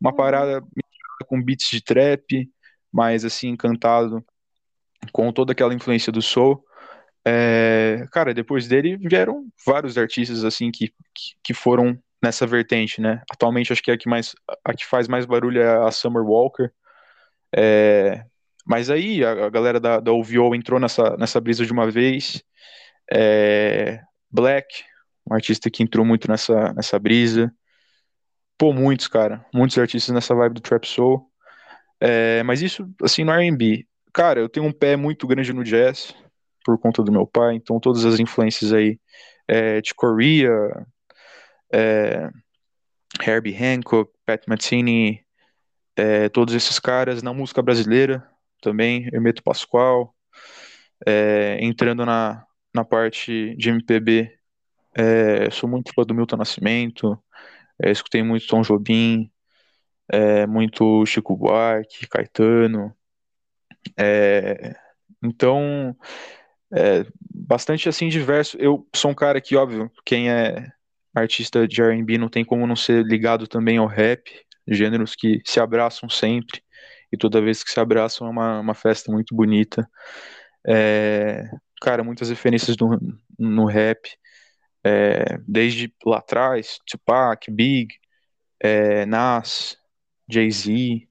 [0.00, 0.16] Uma uhum.
[0.16, 0.62] parada
[1.26, 2.48] com beats de trap,
[2.92, 4.24] mas assim cantado
[5.12, 6.64] com toda aquela influência do soul.
[7.26, 13.22] É, cara, depois dele vieram vários artistas assim que, que, que, foram nessa vertente, né?
[13.30, 16.70] Atualmente acho que a que mais a que faz mais barulho é a Summer Walker.
[17.54, 18.24] É,
[18.70, 22.40] mas aí a, a, galera da, da OVO entrou nessa, nessa brisa de uma vez.
[23.12, 24.84] É, Black,
[25.28, 27.52] um artista que entrou muito nessa, nessa brisa.
[28.56, 29.44] Pô, muitos, cara.
[29.52, 31.28] Muitos artistas nessa vibe do Trap Soul.
[31.98, 33.88] É, mas isso, assim, no R&B.
[34.14, 36.14] Cara, eu tenho um pé muito grande no jazz,
[36.64, 39.00] por conta do meu pai, então todas as influências aí
[39.48, 40.86] é, de Korea,
[41.72, 42.30] é,
[43.20, 45.24] Herbie Hancock, Pat Metheny,
[45.96, 48.29] é, todos esses caras na música brasileira
[48.60, 50.14] também, Hermeto Pascoal,
[51.06, 52.44] é, entrando na,
[52.74, 54.32] na parte de MPB,
[54.94, 57.18] é, sou muito fã do Milton Nascimento,
[57.82, 59.30] é, escutei muito Tom Jobim,
[60.08, 62.94] é, muito Chico Buarque, Caetano.
[63.96, 64.74] É,
[65.22, 65.96] então,
[66.72, 68.56] é, bastante assim diverso.
[68.58, 70.66] Eu sou um cara que, óbvio, quem é
[71.14, 74.30] artista de R&B não tem como não ser ligado também ao rap,
[74.68, 76.62] gêneros que se abraçam sempre
[77.12, 79.88] e toda vez que se abraçam é uma, uma festa muito bonita.
[80.66, 82.98] É, cara, muitas referências no,
[83.38, 84.08] no rap,
[84.84, 87.94] é, desde lá atrás, Tupac, Big,
[88.60, 89.76] é, Nas,
[90.28, 91.08] Jay-Z,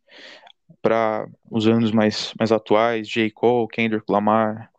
[0.82, 3.32] para os anos mais, mais atuais, J.
[3.32, 4.72] Cole, Kendrick Lamar,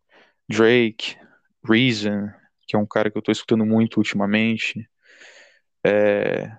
[0.49, 1.17] Drake,
[1.65, 2.29] Reason,
[2.67, 4.89] que é um cara que eu estou escutando muito ultimamente.
[5.85, 6.51] É,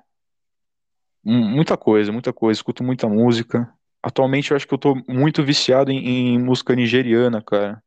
[1.24, 3.72] muita coisa, muita coisa, escuto muita música.
[4.04, 7.82] Atualmente eu acho que eu estou muito viciado em, em, música nigeriana, cara.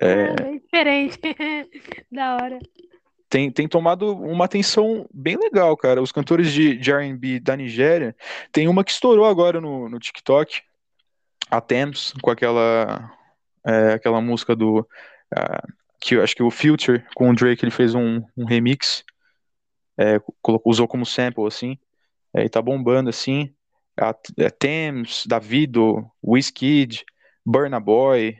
[0.00, 1.20] É, é diferente.
[2.10, 2.58] da hora
[3.28, 6.02] tem, tem tomado uma atenção bem legal, cara.
[6.02, 8.16] Os cantores de, de RB da Nigéria,
[8.50, 10.62] tem uma que estourou agora no, no TikTok,
[11.50, 13.12] a Thames, com aquela,
[13.66, 14.80] é, aquela música do.
[15.34, 19.04] Uh, que eu acho que o Future com o Drake ele fez um, um remix,
[19.98, 21.76] é, colocou, usou como sample assim,
[22.32, 23.52] é, e tá bombando assim.
[23.98, 27.04] A, é, Thames, Davido, Wizkid,
[27.44, 28.36] Burna Boy,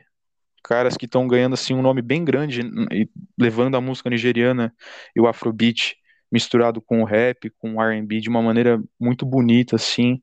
[0.63, 4.73] caras que estão ganhando assim um nome bem grande e levando a música nigeriana
[5.15, 5.97] e o afrobeat
[6.31, 10.21] misturado com o rap, com o R&B de uma maneira muito bonita assim.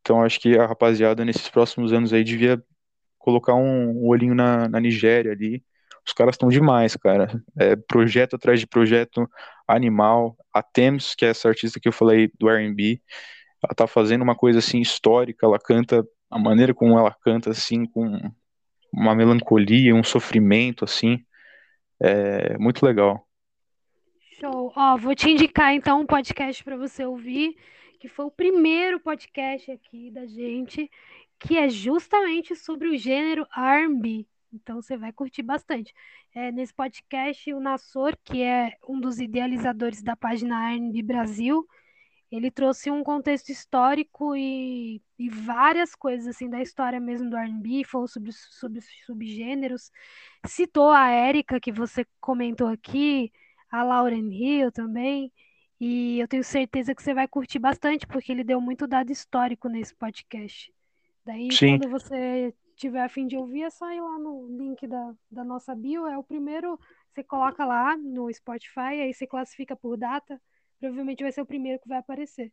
[0.00, 2.62] Então acho que a rapaziada nesses próximos anos aí devia
[3.18, 5.62] colocar um, um olhinho na, na Nigéria ali.
[6.06, 7.42] Os caras estão demais, cara.
[7.58, 9.28] É, projeto atrás de projeto
[9.66, 10.36] animal.
[10.54, 13.02] A Thames, que é essa artista que eu falei do R&B,
[13.62, 15.46] ela tá fazendo uma coisa assim histórica.
[15.46, 18.18] Ela canta a maneira como ela canta assim com
[18.92, 21.24] uma melancolia, um sofrimento, assim.
[22.00, 23.26] É muito legal.
[24.40, 24.72] Show.
[24.76, 27.56] Ó, vou te indicar então um podcast para você ouvir,
[27.98, 30.88] que foi o primeiro podcast aqui da gente,
[31.40, 34.26] que é justamente sobre o gênero R&B.
[34.52, 35.92] Então você vai curtir bastante.
[36.34, 41.66] É, nesse podcast, o Nassor, que é um dos idealizadores da página R&B Brasil,
[42.30, 47.84] ele trouxe um contexto histórico e, e várias coisas assim da história mesmo do R&B,
[47.84, 49.90] falou sobre, sobre subgêneros,
[50.46, 53.32] citou a Érica que você comentou aqui,
[53.70, 55.32] a Lauren Hill também,
[55.80, 59.68] e eu tenho certeza que você vai curtir bastante porque ele deu muito dado histórico
[59.68, 60.72] nesse podcast.
[61.24, 61.78] Daí Sim.
[61.78, 65.44] quando você tiver a fim de ouvir, é só ir lá no link da, da
[65.44, 66.78] nossa bio, é o primeiro,
[67.12, 70.40] você coloca lá no Spotify, aí você classifica por data
[70.78, 72.52] provavelmente vai ser o primeiro que vai aparecer.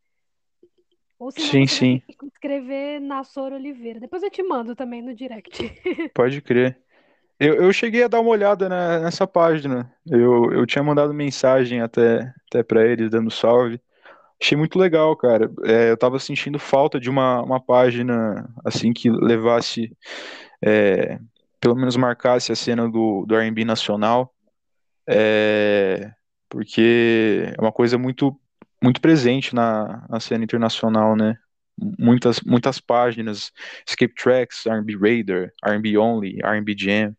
[1.18, 2.02] Ou se sim, sim.
[2.34, 4.00] escrever Nassor Oliveira.
[4.00, 5.72] Depois eu te mando também no direct.
[6.14, 6.78] Pode crer.
[7.40, 9.94] Eu, eu cheguei a dar uma olhada na, nessa página.
[10.06, 13.80] Eu, eu tinha mandado mensagem até, até para eles, dando salve.
[14.42, 15.50] Achei muito legal, cara.
[15.64, 19.96] É, eu tava sentindo falta de uma, uma página assim que levasse,
[20.62, 21.20] é,
[21.60, 24.34] pelo menos marcasse a cena do, do R&B nacional.
[25.08, 26.12] É,
[26.50, 28.40] porque é uma coisa muito
[28.82, 31.38] muito presente na, na cena internacional, né?
[32.00, 33.52] Muitas muitas páginas,
[33.88, 37.16] Escape Tracks, R&B Raider, R&B Only, R&B Jam,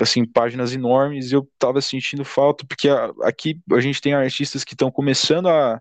[0.00, 4.62] assim, páginas enormes, e eu tava sentindo falta, porque a, aqui a gente tem artistas
[4.64, 5.80] que estão começando a,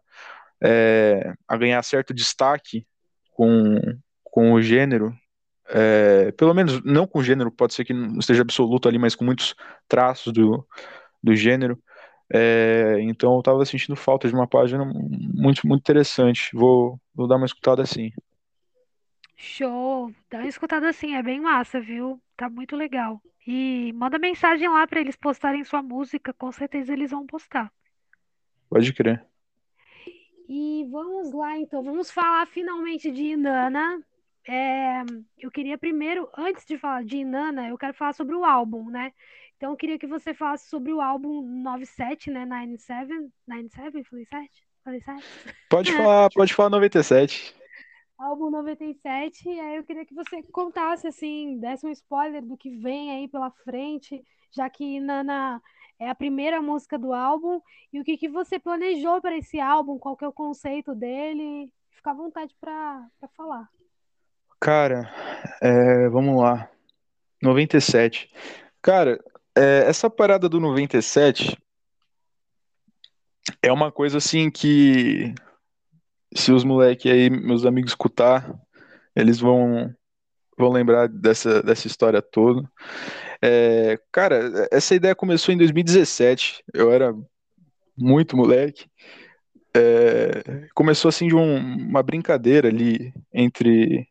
[0.63, 2.85] é, a ganhar certo destaque
[3.31, 3.79] com,
[4.23, 5.15] com o gênero,
[5.69, 9.15] é, pelo menos não com o gênero, pode ser que não esteja absoluto ali, mas
[9.15, 9.53] com muitos
[9.87, 10.65] traços do,
[11.21, 11.81] do gênero.
[12.33, 16.49] É, então eu estava sentindo falta de uma página muito, muito interessante.
[16.53, 18.11] Vou, vou dar uma escutada assim.
[19.35, 20.11] Show!
[20.29, 22.21] Dá uma escutada assim, é bem massa, viu?
[22.35, 23.21] Tá muito legal.
[23.45, 27.71] E manda mensagem lá para eles postarem sua música, com certeza eles vão postar.
[28.69, 29.25] Pode crer.
[30.49, 34.01] E vamos lá, então, vamos falar finalmente de Inanna.
[34.47, 35.03] É,
[35.37, 39.13] eu queria primeiro, antes de falar de Inanna, eu quero falar sobre o álbum, né?
[39.57, 42.45] Então, eu queria que você falasse sobre o álbum 97, né?
[42.45, 43.31] 97?
[43.47, 44.03] 97?
[44.07, 44.67] Falei 7?
[44.83, 45.23] Falei 7?
[45.69, 47.55] Pode falar, pode falar 97.
[48.17, 52.69] Álbum 97, e aí eu queria que você contasse, assim, desse um spoiler do que
[52.69, 55.61] vem aí pela frente, já que Nana
[55.99, 57.61] é a primeira música do álbum,
[57.93, 61.71] e o que, que você planejou para esse álbum, qual que é o conceito dele,
[61.91, 63.69] fica à vontade para falar.
[64.59, 65.11] Cara,
[65.61, 66.69] é, vamos lá.
[67.41, 68.31] 97.
[68.81, 69.23] Cara,
[69.57, 71.57] é, essa parada do 97
[73.61, 75.33] é uma coisa assim que
[76.33, 78.53] se os moleques aí, meus amigos, escutar,
[79.15, 79.93] eles vão,
[80.57, 82.69] vão lembrar dessa, dessa história toda.
[83.41, 86.63] É, cara, essa ideia começou em 2017.
[86.73, 87.15] Eu era
[87.97, 88.85] muito moleque.
[89.75, 94.07] É, começou assim de um, uma brincadeira ali entre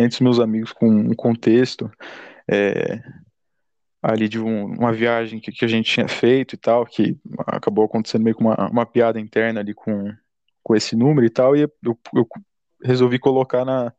[0.00, 1.90] entre os meus amigos com um contexto
[2.48, 3.00] é,
[4.08, 7.84] ali de um, uma viagem que, que, a gente tinha feito e tal, que acabou
[7.84, 10.10] acontecendo meio com uma, uma piada interna ali com,
[10.62, 12.26] com esse número e tal, e eu, eu
[12.82, 13.92] resolvi colocar na,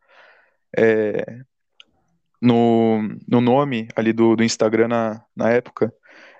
[0.75, 1.41] é,
[2.41, 5.93] no, no nome ali do, do Instagram na, na época,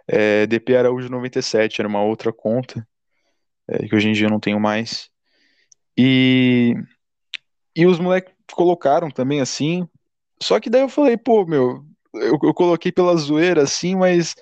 [0.07, 2.87] é, DP Araújo 97, era uma outra conta,
[3.67, 5.11] é, que hoje em dia eu não tenho mais.
[5.95, 6.73] E,
[7.75, 9.87] e os moleques colocaram também assim,
[10.41, 14.35] só que daí eu falei, pô, meu, eu, eu coloquei pela zoeira assim, mas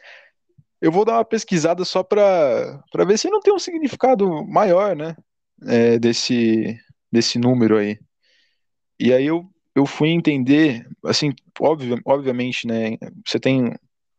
[0.81, 5.15] eu vou dar uma pesquisada só pra ver se não tem um significado maior, né?
[5.65, 6.79] é, desse,
[7.11, 7.99] desse número aí.
[8.99, 13.73] E aí eu, eu fui entender, assim, óbvio, obviamente, né, você tem,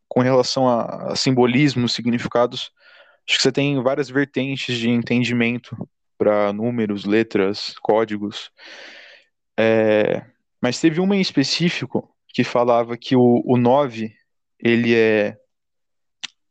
[0.08, 2.70] com relação a, a simbolismo, significados,
[3.28, 5.76] acho que você tem várias vertentes de entendimento
[6.16, 8.50] para números, letras, códigos.
[9.58, 10.24] É,
[10.61, 14.14] mas teve uma em específico que falava que o, o 9,
[14.58, 15.38] ele é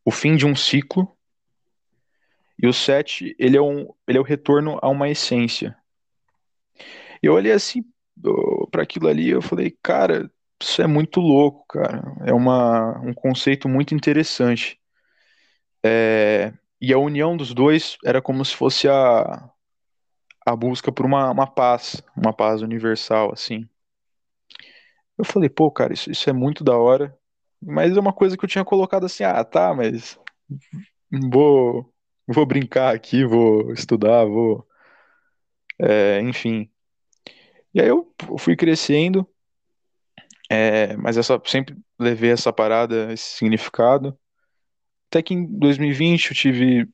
[0.03, 1.15] o fim de um ciclo,
[2.61, 5.77] e o 7, ele é, um, ele é o retorno a uma essência.
[7.21, 7.83] Eu olhei assim
[8.71, 10.29] para aquilo ali eu falei, cara,
[10.61, 12.01] isso é muito louco, cara.
[12.25, 14.79] É uma, um conceito muito interessante.
[15.85, 19.49] É, e a união dos dois era como se fosse a,
[20.45, 23.67] a busca por uma, uma paz, uma paz universal, assim.
[25.17, 27.17] Eu falei, pô, cara, isso, isso é muito da hora.
[27.61, 30.19] Mas é uma coisa que eu tinha colocado assim, ah, tá, mas
[31.31, 31.91] vou,
[32.27, 34.67] vou brincar aqui, vou estudar, vou.
[35.79, 36.69] É, enfim.
[37.73, 39.27] E aí eu fui crescendo,
[40.49, 44.17] é, mas essa, sempre levei essa parada, esse significado.
[45.09, 46.89] Até que em 2020 eu tive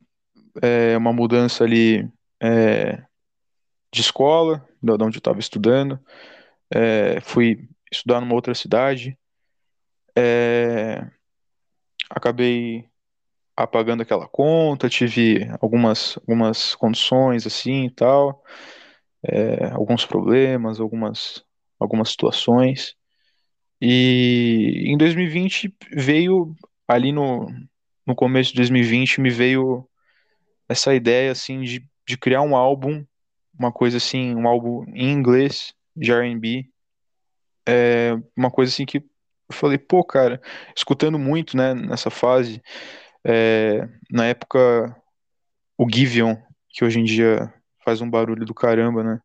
[0.62, 2.10] é, uma mudança ali
[2.42, 3.04] é,
[3.92, 6.00] de escola, de onde eu estava estudando.
[6.72, 9.18] É, fui estudar numa outra cidade.
[10.16, 11.06] É,
[12.10, 12.86] acabei
[13.56, 18.44] apagando aquela conta, tive algumas, algumas condições assim e tal,
[19.24, 21.44] é, alguns problemas, algumas,
[21.80, 22.96] algumas situações.
[23.80, 26.56] E em 2020 veio,
[26.88, 27.48] ali no,
[28.06, 29.88] no começo de 2020, me veio
[30.68, 33.06] essa ideia assim de, de criar um álbum,
[33.58, 36.73] uma coisa assim, um álbum em inglês de R&B,
[37.68, 39.04] é, uma coisa assim que eu
[39.52, 40.42] falei, pô, cara,
[40.76, 42.62] escutando muito, né, nessa fase,
[43.26, 44.96] é, na época,
[45.78, 46.36] o Giveon,
[46.70, 47.54] que hoje em dia
[47.84, 49.22] faz um barulho do caramba, né?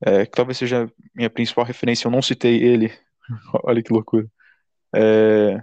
[0.00, 2.92] É, que talvez seja minha principal referência, eu não citei ele.
[3.64, 4.26] Olha que loucura.
[4.94, 5.62] É,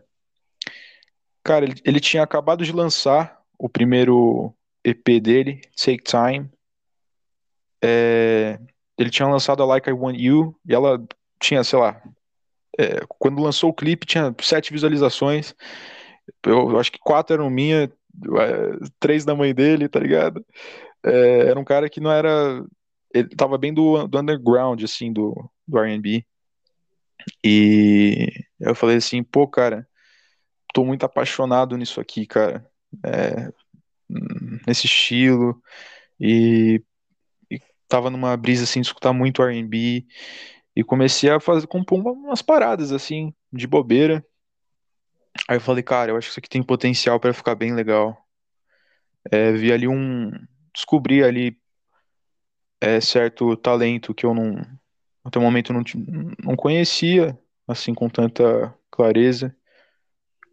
[1.43, 6.50] cara, ele, ele, tinha acabado de lançar o primeiro EP dele, Take Time.
[7.84, 8.60] É,
[8.98, 11.04] ele tinha lançado a Like I Want You e ela
[11.40, 12.02] tinha, sei lá,
[12.78, 15.56] é, quando lançou o clipe tinha sete visualizações
[16.44, 17.92] eu, eu acho que quatro eram minha, é,
[19.00, 20.46] três da mãe dele, tá ligado?
[21.04, 22.64] É, era um cara que não era.
[23.14, 26.26] Ele tava bem do, do underground, assim, do, do RB.
[27.44, 28.28] E
[28.60, 29.88] eu falei assim, pô, cara,
[30.74, 32.66] tô muito apaixonado nisso aqui, cara.
[33.06, 33.52] É,
[34.68, 35.62] nesse estilo.
[36.20, 36.82] E
[37.88, 40.06] tava numa brisa assim de escutar muito R&B
[40.76, 44.26] e comecei a fazer compor umas paradas assim de bobeira.
[45.47, 48.17] Aí eu falei, cara, eu acho que isso aqui tem potencial para ficar bem legal.
[49.32, 50.32] É, vi ali um,
[50.73, 51.57] descobri ali
[52.82, 54.55] é, certo talento que eu não
[55.23, 55.84] até o momento não,
[56.43, 59.55] não conhecia assim com tanta clareza,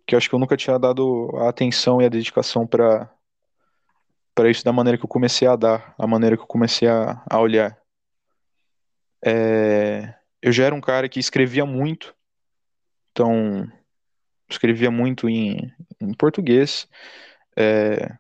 [0.07, 3.11] que eu acho que eu nunca tinha dado a atenção e a dedicação para
[4.35, 7.23] para isso da maneira que eu comecei a dar, a maneira que eu comecei a,
[7.29, 7.82] a olhar.
[9.25, 12.15] É, eu já era um cara que escrevia muito,
[13.11, 13.67] então
[14.51, 16.89] escrevia muito em, em português.
[17.57, 18.17] É,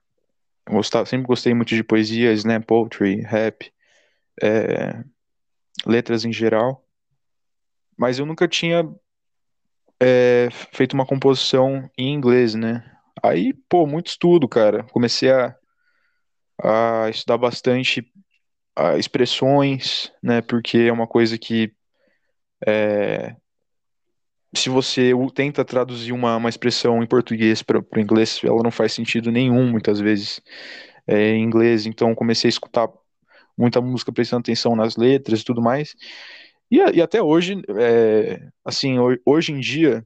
[0.69, 3.73] gostava, sempre gostei muito de poesia, slam poetry, rap,
[4.43, 5.03] é,
[5.87, 6.85] letras em geral,
[7.97, 8.85] mas eu nunca tinha
[10.01, 12.85] é, feito uma composição em inglês, né?
[13.23, 14.83] Aí, pô, muito estudo, cara.
[14.85, 15.55] Comecei a,
[16.63, 18.05] a estudar bastante
[18.77, 20.41] a expressões, né?
[20.41, 21.73] Porque é uma coisa que
[22.67, 23.35] é,
[24.55, 28.93] se você tenta traduzir uma, uma expressão em português para o inglês, ela não faz
[28.93, 30.41] sentido nenhum, muitas vezes,
[31.07, 31.87] é, em inglês.
[31.87, 32.89] Então, comecei a escutar
[33.57, 35.95] muita música prestando atenção nas letras e tudo mais.
[36.71, 40.05] E, e até hoje, é, assim, hoje em dia,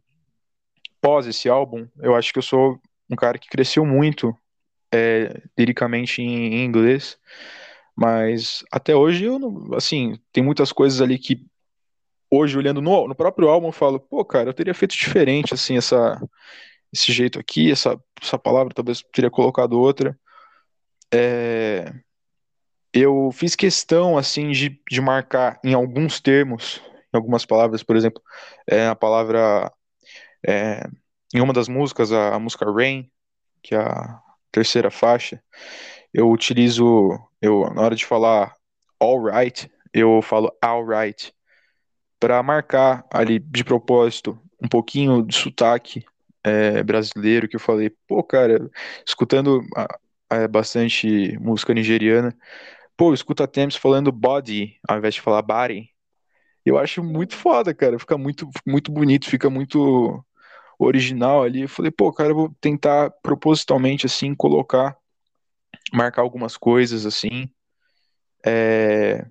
[1.00, 4.36] pós esse álbum, eu acho que eu sou um cara que cresceu muito
[4.92, 7.18] é, liricamente em, em, inglês,
[7.96, 11.44] mas até hoje eu não, assim, tem muitas coisas ali que
[12.30, 15.76] hoje olhando no, no próprio álbum eu falo, pô, cara, eu teria feito diferente, assim,
[15.76, 16.20] essa
[16.92, 20.18] esse jeito aqui, essa, essa palavra talvez teria colocado outra.
[21.12, 21.92] É,
[22.92, 26.80] eu fiz questão, assim, de, de marcar em alguns termos,
[27.12, 28.22] em algumas palavras, por exemplo,
[28.66, 29.70] é, a palavra,
[30.46, 30.82] é,
[31.34, 33.10] em uma das músicas, a, a música Rain,
[33.62, 34.20] que é a
[34.50, 35.42] terceira faixa,
[36.16, 38.56] eu utilizo, eu, na hora de falar
[38.98, 41.30] alright, eu falo alright,
[42.18, 46.06] para marcar ali de propósito um pouquinho de sotaque
[46.42, 48.70] é, brasileiro, que eu falei, pô, cara,
[49.06, 49.62] escutando
[50.30, 52.34] é, bastante música nigeriana,
[52.96, 55.90] pô, escuta Thames falando body ao invés de falar body.
[56.64, 57.98] Eu acho muito foda, cara.
[57.98, 60.24] Fica muito, muito bonito, fica muito
[60.78, 61.62] original ali.
[61.62, 64.96] Eu falei, pô, cara, eu vou tentar propositalmente, assim, colocar,
[65.96, 67.48] marcar algumas coisas, assim.
[68.44, 69.26] É...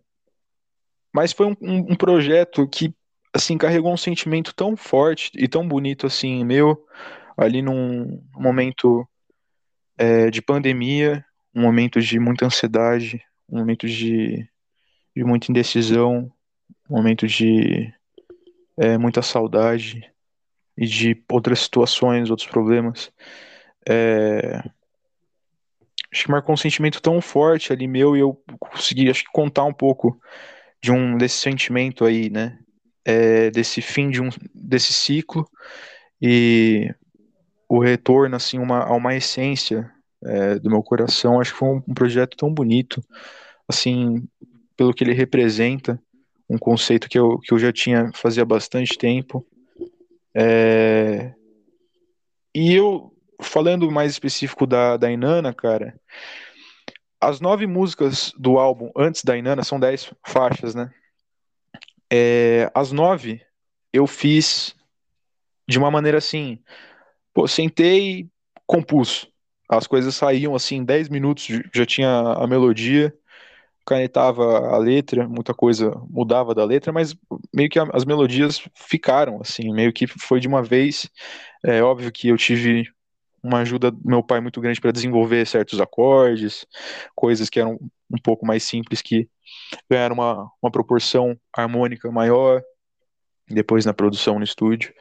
[1.14, 2.94] Mas foi um, um, um projeto que,
[3.34, 6.86] assim, carregou um sentimento tão forte e tão bonito, assim, meu,
[7.38, 9.08] ali num momento
[9.98, 14.46] é, de pandemia, um momento de muita ansiedade, um momento de,
[15.16, 16.30] de muita indecisão,
[16.90, 17.94] um momento de
[18.78, 20.02] é, muita saudade
[20.78, 23.10] e de outras situações, outros problemas.
[23.88, 24.62] É,
[26.16, 29.66] acho que marcou um sentimento tão forte ali meu e eu consegui, acho que, contar
[29.66, 30.18] um pouco
[30.82, 32.58] de um desse sentimento aí, né?
[33.04, 35.48] É, desse fim de um desse ciclo
[36.20, 36.90] e
[37.68, 39.92] o retorno assim uma, a uma essência
[40.24, 41.40] é, do meu coração.
[41.40, 43.04] Acho que foi um, um, projeto tão bonito,
[43.68, 44.28] assim,
[44.78, 46.02] pelo que ele representa,
[46.50, 49.46] um conceito que eu, que eu já tinha fazia bastante tempo.
[50.34, 51.34] É...
[52.54, 56.00] E eu, falando mais específico da, da Inanna, cara,
[57.20, 60.92] as nove músicas do álbum antes da Inanna são dez faixas, né?
[62.12, 63.42] É, as nove
[63.92, 64.76] eu fiz
[65.68, 66.60] de uma maneira assim,
[67.34, 68.30] pô, sentei,
[68.68, 69.28] compus.
[69.68, 73.14] As coisas saíam assim, em 10 minutos já tinha a melodia,
[73.86, 77.16] canetava a letra, muita coisa mudava da letra, mas
[77.54, 81.10] meio que as melodias ficaram assim, meio que foi de uma vez.
[81.64, 82.88] É óbvio que eu tive
[83.46, 86.66] uma ajuda do meu pai muito grande para desenvolver certos acordes,
[87.16, 87.80] coisas que eram
[88.10, 89.30] um pouco mais simples que
[89.90, 92.62] ganharam uma, uma proporção harmônica maior
[93.48, 94.94] depois na produção no estúdio.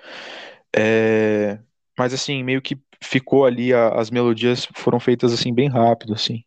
[0.77, 1.59] É,
[1.99, 6.45] mas assim, meio que ficou ali, a, as melodias foram feitas assim bem rápido, assim.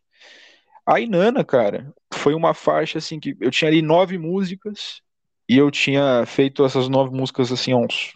[0.86, 5.00] A Inana, cara, foi uma faixa assim que eu tinha ali nove músicas
[5.48, 8.12] e eu tinha feito essas nove músicas assim há uns,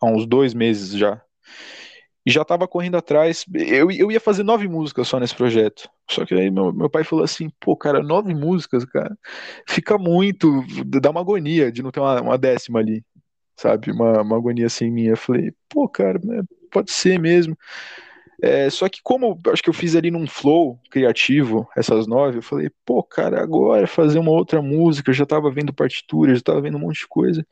[0.00, 1.20] há uns dois meses já.
[2.26, 3.46] E já tava correndo atrás.
[3.54, 5.88] Eu, eu ia fazer nove músicas só nesse projeto.
[6.10, 9.16] Só que aí meu, meu pai falou assim: pô, cara, nove músicas, cara,
[9.68, 10.64] fica muito.
[11.00, 13.04] dá uma agonia de não ter uma, uma décima ali,
[13.56, 13.92] sabe?
[13.92, 15.10] Uma, uma agonia assim minha.
[15.10, 17.56] Eu falei: pô, cara, né, pode ser mesmo.
[18.42, 22.42] É, só que como acho que eu fiz ali num flow criativo essas nove, eu
[22.42, 26.60] falei, pô, cara, agora fazer uma outra música, eu já tava vendo partitura, já tava
[26.60, 27.46] vendo um monte de coisa.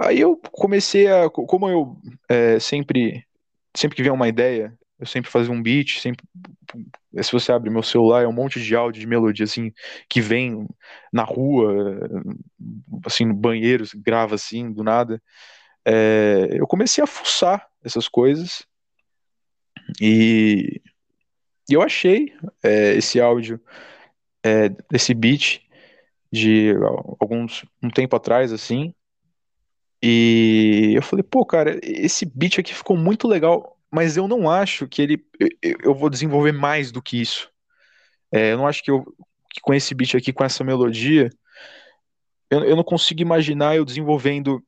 [0.00, 1.96] Aí eu comecei a, como eu
[2.26, 3.22] é, sempre,
[3.76, 6.24] sempre que vem uma ideia, eu sempre fazia um beat, sempre.
[7.22, 9.72] Se você abre meu celular, é um monte de áudio de melodia, assim,
[10.08, 10.66] que vem
[11.12, 12.08] na rua,
[13.04, 15.22] assim, no banheiro, grava assim, do nada.
[15.84, 18.66] É, eu comecei a fuçar essas coisas
[20.00, 20.80] e,
[21.68, 22.32] e eu achei
[22.62, 23.60] é, esse áudio,
[24.44, 25.60] é, esse beat
[26.32, 26.72] de
[27.18, 28.94] alguns um tempo atrás, assim,
[30.02, 34.88] e eu falei, pô, cara, esse beat aqui ficou muito legal, mas eu não acho
[34.88, 35.24] que ele.
[35.62, 37.50] Eu, eu vou desenvolver mais do que isso.
[38.32, 39.04] É, eu não acho que, eu,
[39.52, 41.30] que com esse beat aqui, com essa melodia,
[42.50, 44.62] eu, eu não consigo imaginar eu desenvolvendo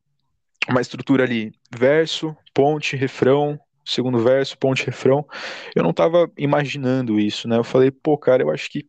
[0.68, 5.26] uma estrutura ali: verso, ponte, refrão, segundo verso, ponte, refrão.
[5.74, 7.56] Eu não tava imaginando isso, né?
[7.56, 8.86] Eu falei, pô, cara, eu acho que.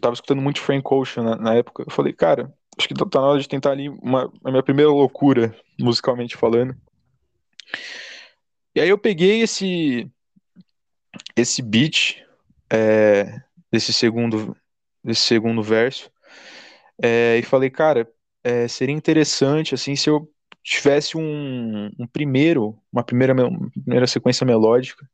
[0.00, 1.84] tava escutando muito Frank Ocean na, na época.
[1.86, 4.62] Eu falei, cara, acho que tá, tá na hora de tentar ali uma, a minha
[4.62, 6.76] primeira loucura, musicalmente falando.
[8.74, 10.08] E aí eu peguei esse
[11.36, 12.22] esse beat
[12.70, 13.40] é,
[13.72, 14.56] desse segundo
[15.02, 16.10] desse segundo verso
[17.02, 18.08] é, e falei, cara,
[18.44, 20.30] é, seria interessante assim se eu
[20.62, 25.08] tivesse um, um primeiro uma primeira uma primeira sequência melódica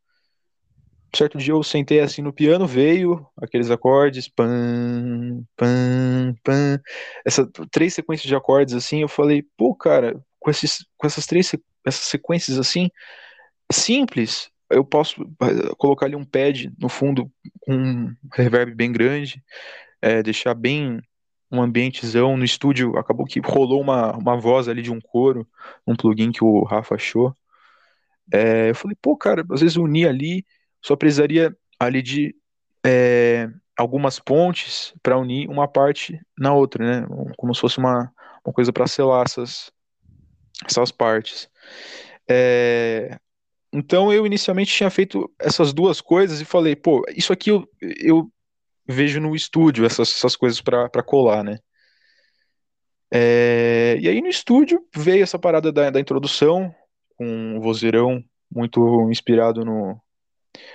[1.17, 6.81] certo dia eu sentei assim no piano, veio aqueles acordes, pam, pam, pam,
[7.25, 11.55] essa três sequências de acordes assim, eu falei, pô, cara, com esses, com essas três
[11.85, 12.89] essas sequências assim,
[13.71, 19.43] simples, eu posso eh, colocar ali um pad no fundo com um reverb bem grande,
[20.01, 21.01] é, deixar bem
[21.51, 25.47] um ambientezão no estúdio, acabou que rolou uma, uma voz ali de um coro,
[25.87, 27.35] um plugin que o Rafa achou.
[28.33, 30.45] É, eu falei, pô, cara, às vezes unir ali
[30.85, 32.37] só precisaria ali de
[32.85, 37.07] é, algumas pontes para unir uma parte na outra, né?
[37.39, 38.13] Como se fosse uma,
[38.45, 39.73] uma coisa para selar essas,
[40.67, 41.49] essas partes.
[42.29, 43.19] É,
[43.73, 48.31] então eu inicialmente tinha feito essas duas coisas e falei, pô, isso aqui eu, eu
[48.87, 51.59] vejo no estúdio, essas, essas coisas para colar, né?
[53.11, 56.75] É, e aí no estúdio veio essa parada da, da introdução,
[57.17, 59.99] com um vozeirão muito inspirado no,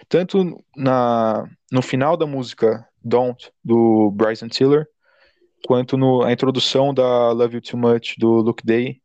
[0.08, 4.88] tanto na, no final da música Don't, do Bryson Tiller,
[5.66, 9.02] quanto no, a introdução da Love You Too Much, do Luke Day.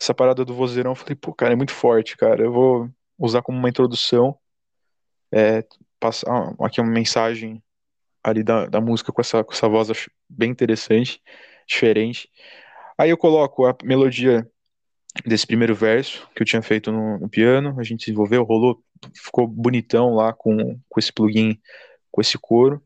[0.00, 2.42] Essa parada do vozeirão, eu falei, pô, cara, é muito forte, cara.
[2.42, 4.36] Eu vou usar como uma introdução,
[5.30, 5.64] é,
[6.00, 7.62] passar aqui uma mensagem
[8.22, 9.88] ali da, da música com essa, com essa voz
[10.28, 11.20] bem interessante,
[11.66, 12.28] diferente.
[12.98, 14.48] Aí eu coloco a melodia
[15.26, 18.82] desse primeiro verso que eu tinha feito no, no piano, a gente desenvolveu, rolou
[19.14, 21.60] ficou bonitão lá com, com esse plugin,
[22.10, 22.82] com esse coro.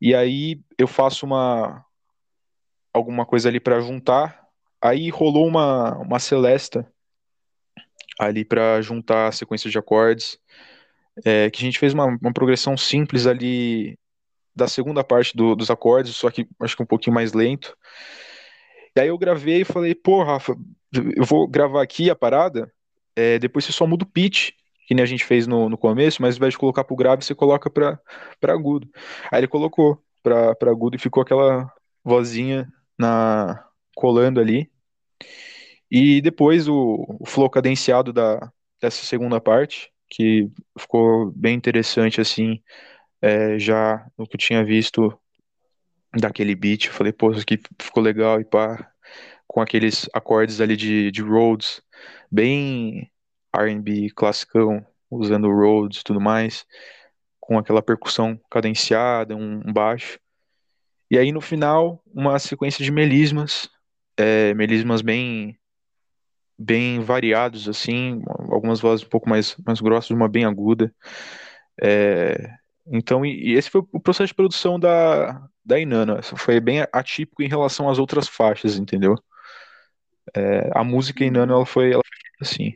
[0.00, 1.84] E aí eu faço uma
[2.92, 4.46] alguma coisa ali para juntar.
[4.82, 6.90] Aí rolou uma uma celesta
[8.18, 10.38] ali para juntar a sequência de acordes,
[11.24, 13.98] é, que a gente fez uma, uma progressão simples ali
[14.54, 17.76] da segunda parte do, dos acordes, só que acho que um pouquinho mais lento.
[18.96, 20.56] E aí eu gravei e falei, pô, Rafa,
[21.16, 22.72] eu vou gravar aqui a parada,
[23.16, 24.52] é, depois você só muda o pitch
[24.86, 27.24] que nem a gente fez no, no começo, mas ao invés de colocar pro grave,
[27.24, 27.98] você coloca pra,
[28.40, 28.88] pra agudo.
[29.30, 31.70] Aí ele colocou pra, pra agudo e ficou aquela
[32.02, 32.68] vozinha
[32.98, 33.64] na
[33.94, 34.70] colando ali.
[35.90, 42.60] E depois o, o flow cadenciado da, dessa segunda parte, que ficou bem interessante, assim,
[43.22, 45.18] é, já no que eu tinha visto
[46.12, 46.86] daquele beat.
[46.86, 48.92] Eu falei, pô, isso aqui ficou legal e pá,
[49.54, 51.80] com aqueles acordes ali de, de Rhodes,
[52.28, 53.08] bem
[53.54, 56.66] R&B classicão, usando Rhodes e tudo mais,
[57.38, 60.18] com aquela percussão cadenciada, um, um, baixo.
[61.08, 63.70] E aí no final, uma sequência de melismas,
[64.16, 65.56] é, melismas bem
[66.58, 70.92] bem variados assim, algumas vozes um pouco mais mais grossas, uma bem aguda.
[71.80, 72.50] É,
[72.88, 76.22] então, e, e, esse foi o processo de produção da da Inanna.
[76.22, 79.16] Foi bem atípico em relação às outras faixas, entendeu?
[80.36, 82.74] É, a música Inanna ela foi ela foi assim.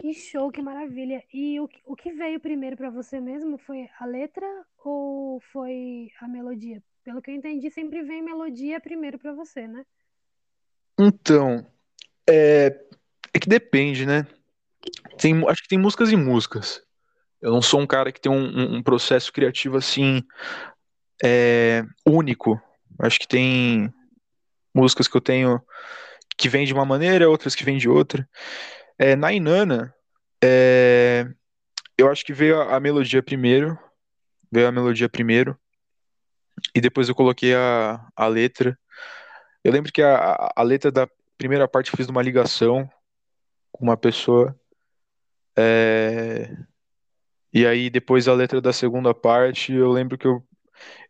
[0.00, 1.22] Que show, que maravilha.
[1.32, 3.58] E o, o que veio primeiro para você mesmo?
[3.58, 4.46] Foi a letra
[4.82, 6.82] ou foi a melodia?
[7.04, 9.84] Pelo que eu entendi, sempre vem melodia primeiro para você, né?
[10.98, 11.66] Então,
[12.28, 12.78] é,
[13.32, 14.26] é que depende, né?
[15.18, 16.82] Tem, acho que tem músicas e músicas.
[17.40, 20.22] Eu não sou um cara que tem um, um processo criativo assim
[21.22, 22.60] é, único.
[22.98, 23.92] Acho que tem
[24.74, 25.60] músicas que eu tenho
[26.36, 28.28] que vêm de uma maneira, outras que vêm de outra.
[28.98, 29.94] É, na Inanna,
[30.42, 31.26] é,
[31.98, 33.78] eu acho que veio a, a, melodia primeiro,
[34.50, 35.58] veio a melodia primeiro,
[36.74, 38.78] e depois eu coloquei a, a letra.
[39.62, 42.90] Eu lembro que a, a letra da primeira parte eu fiz uma ligação
[43.72, 44.58] com uma pessoa,
[45.56, 46.56] É...
[47.52, 50.42] E aí, depois a letra da segunda parte, eu lembro que eu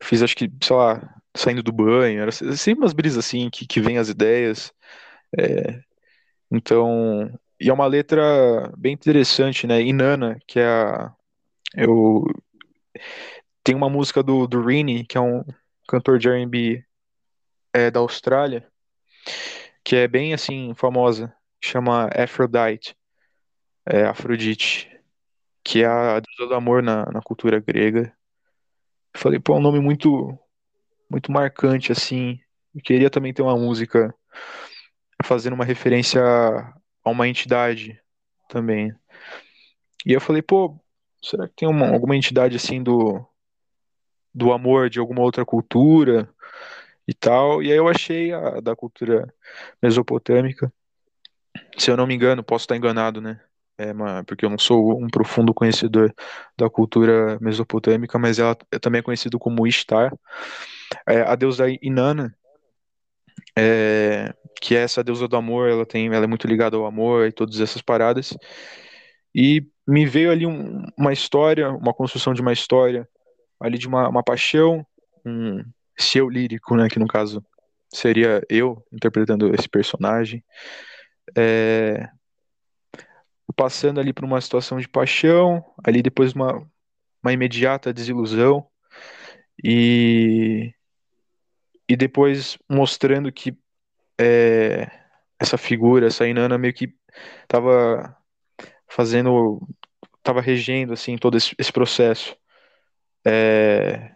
[0.02, 3.80] fiz, acho que, sei lá, saindo do banho, era sempre umas brisas assim, que, que
[3.80, 4.72] vem as ideias.
[5.38, 5.80] É...
[6.50, 9.82] Então, e é uma letra bem interessante, né?
[9.82, 11.14] Inanna, que é a.
[11.74, 12.24] Eu...
[13.62, 15.44] Tem uma música do, do Rini, que é um
[15.88, 16.84] cantor de RB
[17.72, 18.66] é, da Austrália,
[19.84, 22.96] que é bem assim, famosa, chama Aphrodite,
[23.86, 24.90] é, Afrodite,
[25.64, 28.12] que é a deusa do amor na, na cultura grega.
[29.16, 30.38] Falei, pô, é um nome muito,
[31.10, 32.38] muito marcante, assim.
[32.84, 34.14] Queria também ter uma música
[35.24, 38.00] fazendo uma referência a uma entidade
[38.48, 38.94] também.
[40.06, 40.78] E eu falei, pô,
[41.22, 43.24] será que tem uma, alguma entidade assim do,
[44.34, 46.32] do amor de alguma outra cultura
[47.06, 47.62] e tal?
[47.62, 49.32] E aí eu achei a da cultura
[49.82, 50.72] mesopotâmica.
[51.76, 53.40] Se eu não me engano, posso estar enganado, né?
[53.82, 56.12] É porque eu não sou um profundo conhecedor
[56.56, 60.12] da cultura mesopotâmica, mas ela é também conhecida como Ishtar.
[61.08, 62.34] É, a deusa Inanna,
[63.56, 67.26] é, que é essa deusa do amor, ela tem, ela é muito ligada ao amor
[67.26, 68.36] e todas essas paradas.
[69.34, 73.08] E me veio ali um, uma história, uma construção de uma história,
[73.58, 74.84] ali de uma, uma paixão,
[75.24, 75.64] um
[75.98, 77.42] seu lírico, né, que no caso
[77.92, 80.44] seria eu interpretando esse personagem,
[81.36, 82.08] é,
[83.52, 86.66] passando ali por uma situação de paixão, ali depois uma,
[87.22, 88.66] uma imediata desilusão
[89.62, 90.72] e
[91.88, 93.56] e depois mostrando que
[94.20, 94.88] é,
[95.40, 96.94] essa figura, essa Inanna meio que
[97.42, 98.16] estava
[98.88, 99.60] fazendo,
[100.18, 102.36] estava regendo assim todo esse, esse processo.
[103.26, 104.14] É,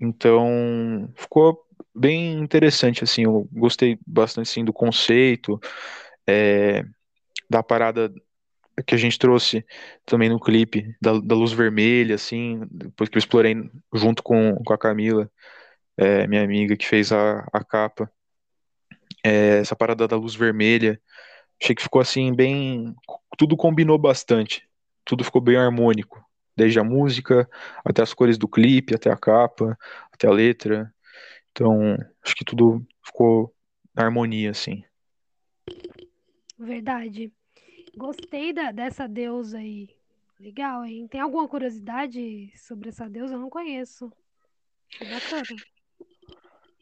[0.00, 3.24] então ficou bem interessante assim.
[3.24, 5.58] Eu gostei bastante assim do conceito,
[6.24, 6.84] é,
[7.50, 8.12] da parada
[8.86, 9.64] que a gente trouxe
[10.04, 13.54] também no clipe da, da luz vermelha, assim, depois que eu explorei
[13.94, 15.30] junto com, com a Camila,
[15.96, 18.10] é, minha amiga que fez a, a capa
[19.24, 21.00] é, essa parada da luz vermelha.
[21.60, 22.94] Achei que ficou assim, bem.
[23.36, 24.68] Tudo combinou bastante.
[25.04, 26.24] Tudo ficou bem harmônico.
[26.56, 27.48] Desde a música,
[27.84, 29.78] até as cores do clipe, até a capa,
[30.12, 30.92] até a letra.
[31.50, 33.54] Então, acho que tudo ficou
[33.94, 34.84] na harmonia, assim.
[36.58, 37.32] Verdade.
[37.98, 39.88] Gostei da, dessa deusa aí.
[40.40, 41.06] Legal, hein?
[41.08, 43.34] Tem alguma curiosidade sobre essa deusa?
[43.34, 44.10] Eu não conheço.
[45.00, 45.44] Bacana.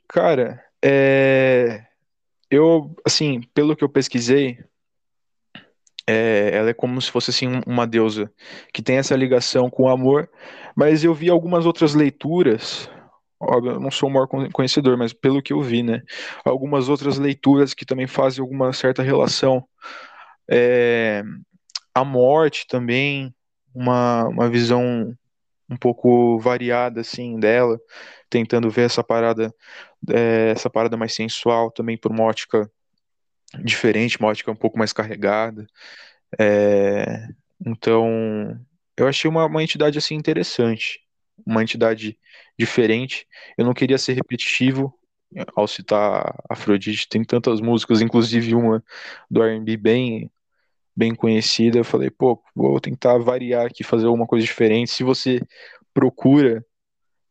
[0.08, 1.86] Cara, é
[2.50, 4.58] eu, assim, pelo que eu pesquisei,
[6.06, 8.32] é, ela é como se fosse assim uma deusa
[8.72, 10.30] que tem essa ligação com o amor,
[10.76, 12.88] mas eu vi algumas outras leituras,
[13.40, 16.02] óbvio, eu não sou o maior conhecedor, mas pelo que eu vi, né,
[16.44, 19.66] algumas outras leituras que também fazem alguma certa relação,
[20.50, 21.22] é,
[21.94, 23.34] a morte também,
[23.74, 25.16] uma, uma visão
[25.68, 27.78] um pouco variada assim dela,
[28.30, 29.52] tentando ver essa parada,
[30.10, 32.70] é, essa parada mais sensual também por uma ótica
[33.64, 35.66] diferente, uma ótica um pouco mais carregada.
[36.38, 37.28] É,
[37.64, 38.58] então,
[38.96, 41.00] eu achei uma, uma entidade assim interessante,
[41.44, 42.18] uma entidade
[42.58, 43.26] diferente.
[43.58, 44.94] Eu não queria ser repetitivo
[45.54, 48.82] ao citar Afrodite, tem tantas músicas, inclusive uma
[49.30, 50.30] do R&B bem
[50.96, 51.78] bem conhecida.
[51.78, 54.90] Eu falei, pô, vou tentar variar aqui, fazer alguma coisa diferente.
[54.90, 55.40] Se você
[55.92, 56.64] procura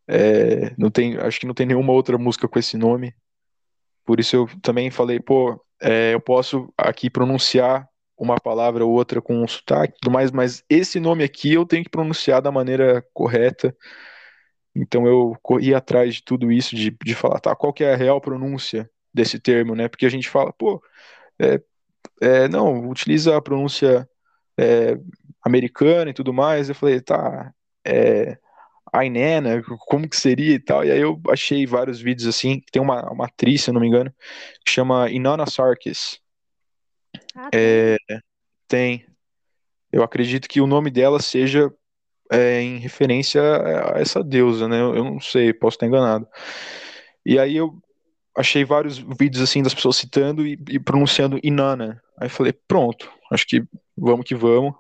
[0.08, 3.14] é, não tem, acho que não tem nenhuma outra música com esse nome.
[4.06, 7.88] Por isso eu também falei, pô, é, eu posso aqui pronunciar
[8.18, 11.66] uma palavra ou outra com um sotaque e tudo mais, mas esse nome aqui eu
[11.66, 13.76] tenho que pronunciar da maneira correta.
[14.76, 17.98] Então eu corri atrás de tudo isso, de, de falar, tá, qual que é a
[17.98, 19.88] real pronúncia desse termo, né?
[19.88, 20.82] Porque a gente fala, pô,
[21.40, 21.62] é,
[22.22, 24.08] é, não, utiliza a pronúncia
[24.58, 24.98] é,
[25.44, 26.70] americana e tudo mais.
[26.70, 27.54] Eu falei, tá,
[27.86, 28.38] é,
[28.94, 30.84] Ainena, como que seria e tal.
[30.86, 33.88] E aí eu achei vários vídeos assim, tem uma, uma atriz, se eu não me
[33.88, 34.14] engano,
[34.64, 36.20] que chama Inanna Sarkis.
[37.36, 37.98] Ah, é,
[38.68, 39.06] tem.
[39.92, 41.72] Eu acredito que o nome dela seja
[42.32, 44.80] é, em referência a essa deusa, né?
[44.80, 46.28] Eu, eu não sei, posso estar enganado.
[47.26, 47.82] E aí eu
[48.36, 52.02] achei vários vídeos assim das pessoas citando e, e pronunciando Inanna.
[52.20, 53.64] Aí falei, pronto, acho que
[53.98, 54.74] vamos que vamos.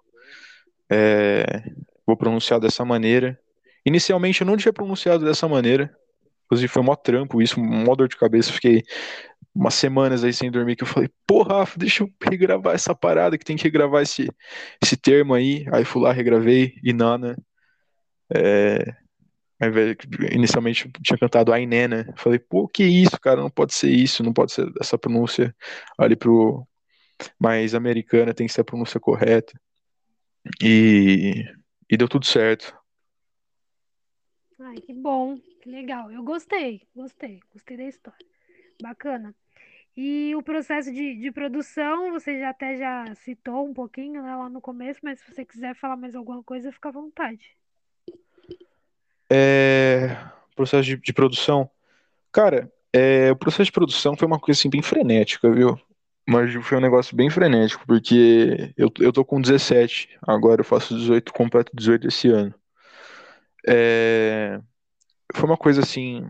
[0.91, 1.63] É,
[2.05, 3.39] vou pronunciar dessa maneira.
[3.85, 5.95] Inicialmente eu não tinha pronunciado dessa maneira.
[6.45, 8.51] Inclusive foi mó trampo isso, mó dor de cabeça.
[8.51, 8.83] Fiquei
[9.53, 13.37] umas semanas aí sem dormir que eu falei, porra, Rafa, deixa eu regravar essa parada
[13.37, 14.29] que tem que regravar esse,
[14.83, 15.65] esse termo aí.
[15.71, 17.37] Aí fui lá, regravei, Inana.
[18.33, 18.95] É,
[20.31, 22.13] inicialmente tinha cantado Ainena.
[22.17, 23.41] Falei, pô, que isso, cara?
[23.41, 25.55] Não pode ser isso, não pode ser essa pronúncia
[25.97, 26.67] ali pro
[27.39, 29.53] mais americana, tem que ser a pronúncia correta.
[30.61, 31.43] E,
[31.89, 32.75] e deu tudo certo.
[34.59, 36.11] Ai, que bom, que legal.
[36.11, 38.25] Eu gostei, gostei, gostei da história.
[38.81, 39.33] Bacana.
[39.95, 44.49] E o processo de, de produção, você já até já citou um pouquinho, né, lá
[44.49, 47.55] no começo, mas se você quiser falar mais alguma coisa, fica à vontade.
[49.31, 50.17] É,
[50.55, 51.69] processo de, de produção.
[52.31, 55.79] Cara, é, o processo de produção foi uma coisa assim bem frenética, viu?
[56.27, 60.97] Mas foi um negócio bem frenético, porque eu, eu tô com 17, agora eu faço
[60.97, 62.53] 18, completo 18 esse ano.
[63.67, 64.59] É,
[65.33, 66.27] foi uma coisa assim,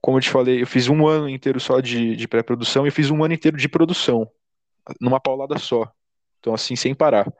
[0.00, 3.10] como eu te falei, eu fiz um ano inteiro só de, de pré-produção e fiz
[3.10, 4.30] um ano inteiro de produção,
[5.00, 5.90] numa paulada só.
[6.40, 7.32] Então, assim, sem parar.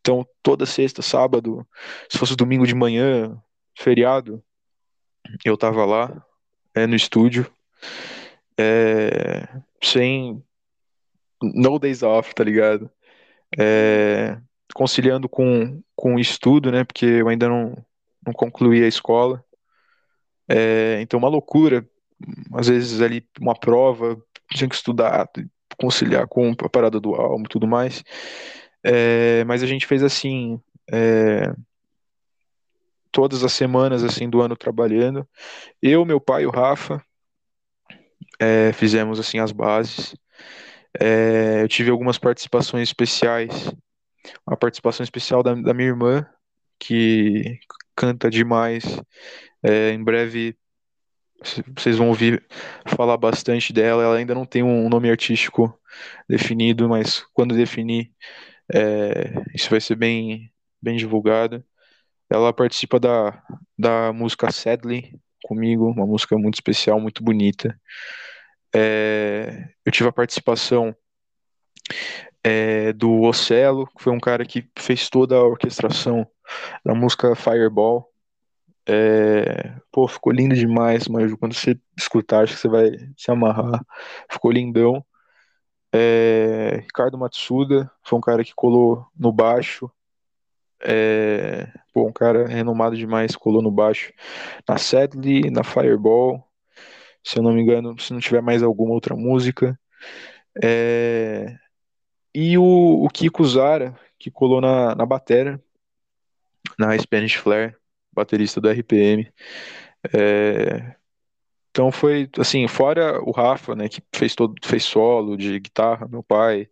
[0.00, 1.66] Então, toda sexta, sábado,
[2.10, 3.40] se fosse domingo de manhã,
[3.76, 4.42] feriado,
[5.44, 6.24] eu tava lá,
[6.74, 7.50] é, no estúdio,
[8.58, 9.48] é,
[9.82, 10.42] sem.
[11.42, 12.90] No days off, tá ligado?
[13.58, 14.38] É,
[14.74, 16.84] conciliando com, com o estudo, né?
[16.84, 17.76] Porque eu ainda não,
[18.26, 19.44] não concluí a escola.
[20.48, 21.86] É, então, uma loucura.
[22.54, 24.16] Às vezes, ali, uma prova,
[24.52, 25.28] tinha que estudar,
[25.78, 28.02] conciliar com a parada do álbum e tudo mais.
[28.82, 30.60] É, mas a gente fez assim,
[30.90, 31.52] é,
[33.14, 35.26] todas as semanas assim do ano trabalhando.
[35.80, 37.00] Eu, meu pai e o Rafa
[38.40, 40.16] é, fizemos assim as bases.
[41.00, 43.72] É, eu tive algumas participações especiais.
[44.46, 46.26] Uma participação especial da, da minha irmã,
[46.78, 47.60] que
[47.94, 48.84] canta demais.
[49.62, 50.56] É, em breve
[51.76, 52.44] vocês vão ouvir
[52.86, 54.02] falar bastante dela.
[54.02, 55.78] Ela ainda não tem um nome artístico
[56.28, 58.10] definido, mas quando definir,
[58.72, 60.52] é, isso vai ser bem,
[60.82, 61.64] bem divulgado.
[62.30, 63.42] Ela participa da,
[63.78, 67.78] da música Sadly comigo, uma música muito especial, muito bonita.
[68.74, 70.96] É, eu tive a participação
[72.42, 76.26] é, do Ocelo, que foi um cara que fez toda a orquestração
[76.84, 78.10] da música Fireball.
[78.86, 83.80] É, pô, ficou lindo demais, mas quando você escutar, acho que você vai se amarrar.
[84.30, 85.04] Ficou lindão.
[85.92, 89.90] É, Ricardo Matsuda foi um cara que colou no baixo.
[90.84, 94.12] É, pô, um cara renomado demais, colou no baixo.
[94.68, 96.42] Na Sadly, na Fireball.
[97.22, 99.78] Se eu não me engano, se não tiver mais alguma outra música.
[100.62, 101.56] É,
[102.34, 105.62] e o, o Kiko Zara, que colou na, na batera,
[106.78, 107.76] na Spanish Flare,
[108.12, 109.32] baterista do RPM.
[110.12, 110.94] É,
[111.70, 116.22] então foi assim, fora o Rafa, né, que fez todo, fez solo de guitarra, meu
[116.22, 116.68] pai,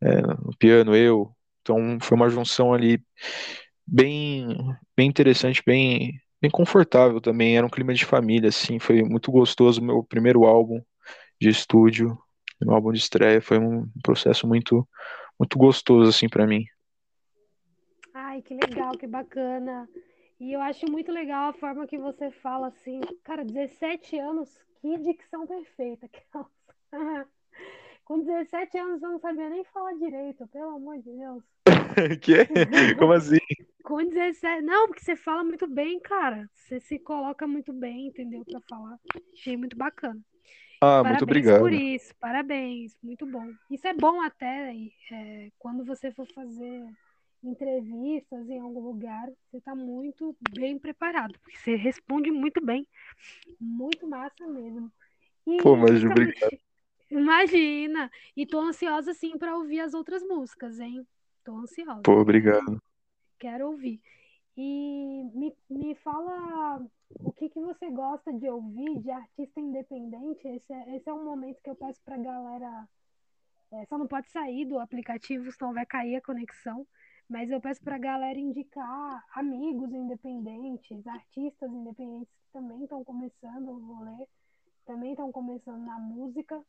[0.00, 1.34] é, no piano, eu.
[1.64, 3.02] Então foi uma junção ali
[3.86, 4.46] bem,
[4.94, 7.56] bem interessante, bem, bem confortável também.
[7.56, 9.80] Era um clima de família, assim, foi muito gostoso.
[9.82, 10.78] Meu primeiro álbum
[11.40, 12.18] de estúdio,
[12.60, 14.86] meu álbum de estreia, foi um processo muito,
[15.38, 16.66] muito gostoso, assim, para mim.
[18.12, 19.88] Ai, que legal, que bacana.
[20.38, 24.50] E eu acho muito legal a forma que você fala assim, cara, 17 anos,
[24.82, 26.10] que dicção perfeita.
[28.04, 31.42] Com 17 anos eu não sabia nem falar direito, pelo amor de Deus.
[32.20, 32.94] que?
[32.98, 33.38] Como assim?
[33.82, 34.62] Com 17.
[34.62, 36.48] Não, porque você fala muito bem, cara.
[36.54, 38.44] Você se coloca muito bem, entendeu?
[38.44, 38.98] Pra falar.
[39.32, 40.20] Achei muito bacana.
[40.80, 41.60] Ah, parabéns muito obrigado.
[41.60, 43.50] por isso, parabéns, muito bom.
[43.70, 44.74] Isso é bom até
[45.10, 46.84] é, quando você for fazer
[47.42, 52.86] entrevistas em algum lugar, você está muito bem preparado, porque você responde muito bem,
[53.58, 54.90] muito massa mesmo.
[55.46, 56.58] E Pô, mas obrigado.
[57.10, 58.10] Imagina!
[58.36, 61.06] E tô ansiosa sim para ouvir as outras músicas, hein?
[61.44, 62.02] Tô ansiosa.
[62.02, 62.82] Pô, obrigado.
[63.38, 64.00] Quero ouvir.
[64.56, 66.80] E me, me fala
[67.20, 70.46] o que, que você gosta de ouvir de artista independente.
[70.46, 72.88] Esse é, esse é um momento que eu peço pra galera.
[73.72, 76.86] É, só não pode sair do aplicativo, senão vai cair a conexão.
[77.28, 83.94] Mas eu peço pra galera indicar amigos independentes, artistas independentes que também estão começando o
[83.94, 84.26] rolê,
[84.86, 86.62] também estão começando na música.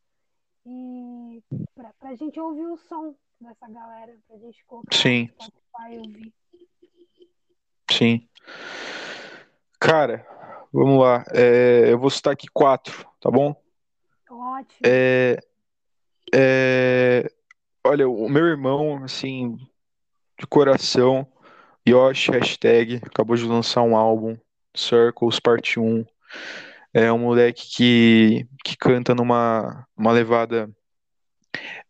[0.66, 1.44] E
[1.76, 5.30] pra, pra gente ouvir o som dessa galera, pra gente colocar Sim.
[5.38, 6.34] no Spotify ouvir.
[7.92, 8.28] Sim.
[9.80, 10.26] Cara,
[10.74, 11.24] vamos lá.
[11.34, 13.56] É, eu vou citar aqui quatro, tá bom?
[14.30, 14.80] Ótimo.
[14.84, 15.40] É,
[16.34, 17.32] é,
[17.86, 19.56] olha, o meu irmão, assim,
[20.40, 21.28] de coração,
[21.88, 24.36] Yoshi, hashtag, acabou de lançar um álbum,
[24.76, 26.04] Circles, parte 1.
[26.98, 30.70] É um moleque que, que canta numa uma levada,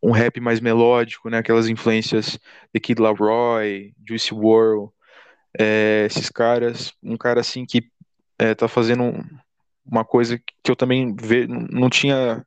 [0.01, 1.37] um rap mais melódico, né?
[1.37, 2.39] Aquelas influências
[2.73, 4.91] de Kid Laroi, Juice WRLD,
[5.59, 7.87] é, esses caras, um cara assim que
[8.39, 9.13] é, tá fazendo
[9.85, 12.43] uma coisa que eu também ve, não tinha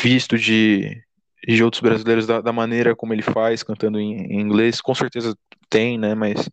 [0.00, 1.02] visto de,
[1.44, 4.80] de outros brasileiros da, da, maneira como ele faz, cantando em, em, inglês.
[4.80, 5.36] Com certeza
[5.68, 6.14] tem, né?
[6.14, 6.48] Mas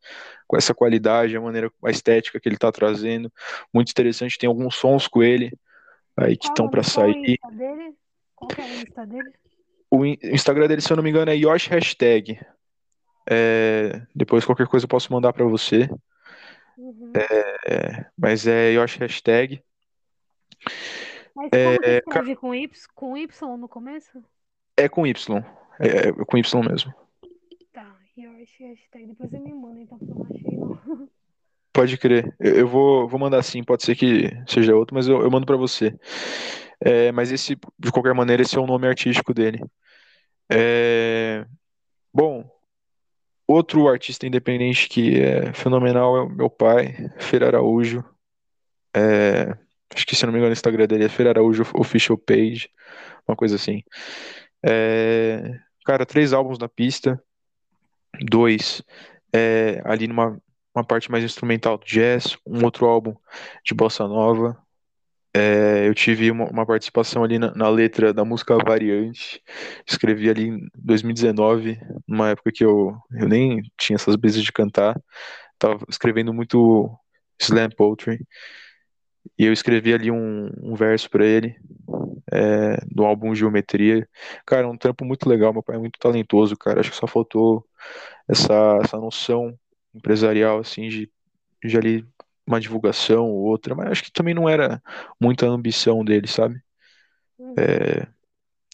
[0.48, 3.32] com essa qualidade, a maneira, a estética que ele está trazendo,
[3.74, 4.38] muito interessante.
[4.38, 5.52] Tem alguns sons com ele
[6.18, 7.38] aí que estão para sair.
[8.36, 9.34] Qual é o Insta dele?
[9.90, 12.40] O Instagram dele, se eu não me engano, é Yosh Hashtag.
[13.30, 15.90] É, depois qualquer coisa eu posso mandar para você.
[16.78, 17.14] Uhum.
[17.16, 19.64] É, mas é Yosh Hashtag.
[21.36, 24.24] Mas como é, escreve com Y, com Y no começo?
[24.78, 25.44] É com Y.
[25.80, 26.94] É, é com Y mesmo.
[28.16, 29.08] Tá, Yosh Hashtag.
[29.08, 31.10] Depois você me manda, então, porque eu não achei não.
[31.74, 32.36] Pode crer.
[32.40, 35.46] Eu, eu, vou, vou mandar sim, pode ser que seja outro, mas eu, eu mando
[35.46, 35.98] para você.
[36.80, 39.60] É, mas esse, de qualquer maneira, esse é o nome artístico dele.
[40.52, 41.44] É,
[42.14, 42.48] bom,
[43.48, 48.04] outro artista independente que é fenomenal é o meu pai, Fer Araújo.
[48.96, 49.58] É,
[49.96, 52.70] acho que se não me engano o Instagram dele é Fer Araújo Official Page,
[53.28, 53.82] uma coisa assim.
[54.64, 57.20] É, cara, três álbuns na pista,
[58.22, 58.82] dois
[59.34, 60.40] é, ali numa
[60.76, 63.16] uma parte mais instrumental do jazz, um outro álbum
[63.64, 64.58] de bossa nova.
[65.36, 69.42] É, eu tive uma, uma participação ali na, na, letra da música Variante.
[69.88, 75.00] Escrevi ali em 2019, numa época que eu, eu nem tinha essas brisas de cantar.
[75.60, 76.90] Tava escrevendo muito
[77.40, 78.20] slam poetry.
[79.38, 81.56] E eu escrevi ali um, um verso para ele,
[82.34, 84.08] é, do álbum Geometria.
[84.46, 85.54] Cara, um trampo muito legal.
[85.54, 86.80] Meu pai é muito talentoso, cara.
[86.80, 87.66] Acho que só faltou
[88.28, 89.58] essa, essa noção
[89.94, 91.12] empresarial, assim, de,
[91.64, 92.06] de ali
[92.46, 94.82] uma divulgação ou outra, mas acho que também não era
[95.22, 96.62] muita ambição dele, sabe?
[97.38, 97.54] Uhum.
[97.58, 98.08] É,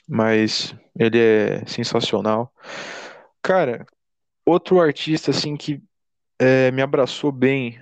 [0.07, 2.51] mas ele é sensacional.
[3.41, 3.85] Cara,
[4.45, 5.83] outro artista, assim, que
[6.39, 7.79] é, me abraçou bem,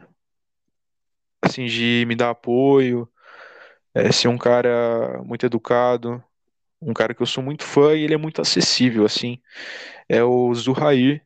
[1.42, 3.08] assim, de me dar apoio,
[3.98, 6.24] é, ser um cara muito educado,
[6.82, 9.40] um cara que eu sou muito fã e ele é muito acessível, assim,
[10.10, 11.24] é o Zuhair,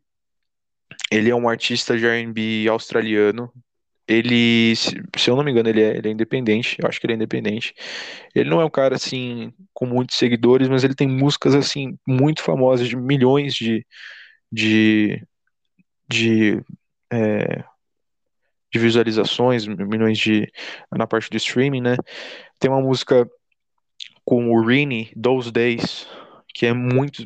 [1.11, 3.51] ele é um artista de R&B australiano.
[4.07, 6.77] Ele, se eu não me engano, ele é, ele é independente.
[6.79, 7.73] Eu acho que ele é independente.
[8.35, 12.41] Ele não é um cara assim com muitos seguidores, mas ele tem músicas assim muito
[12.41, 13.85] famosas, de milhões de
[14.51, 15.25] de,
[16.09, 16.61] de,
[17.11, 17.63] é,
[18.71, 20.51] de visualizações, milhões de
[20.91, 21.95] na parte do streaming, né?
[22.61, 23.27] Tem uma música
[24.23, 26.07] com o Rini, Those Days,
[26.53, 27.23] que é muito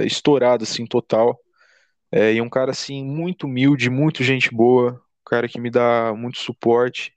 [0.00, 1.36] é, estourada assim total.
[2.12, 6.14] É, e um cara assim muito humilde, muito gente boa, um cara que me dá
[6.16, 7.12] muito suporte.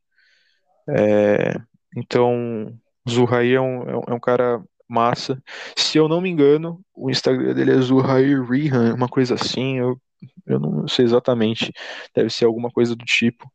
[0.89, 1.53] É,
[1.95, 2.75] então,
[3.07, 4.59] Zuhair é um, é um cara
[4.89, 5.39] massa.
[5.77, 10.01] Se eu não me engano, o Instagram dele é Zuhair Rihan, uma coisa assim, eu,
[10.47, 11.71] eu não sei exatamente,
[12.15, 13.47] deve ser alguma coisa do tipo.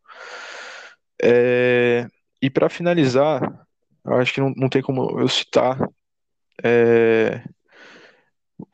[1.21, 2.07] É,
[2.41, 3.66] e para finalizar,
[4.07, 5.79] eu acho que não, não tem como eu citar,
[6.63, 7.43] é,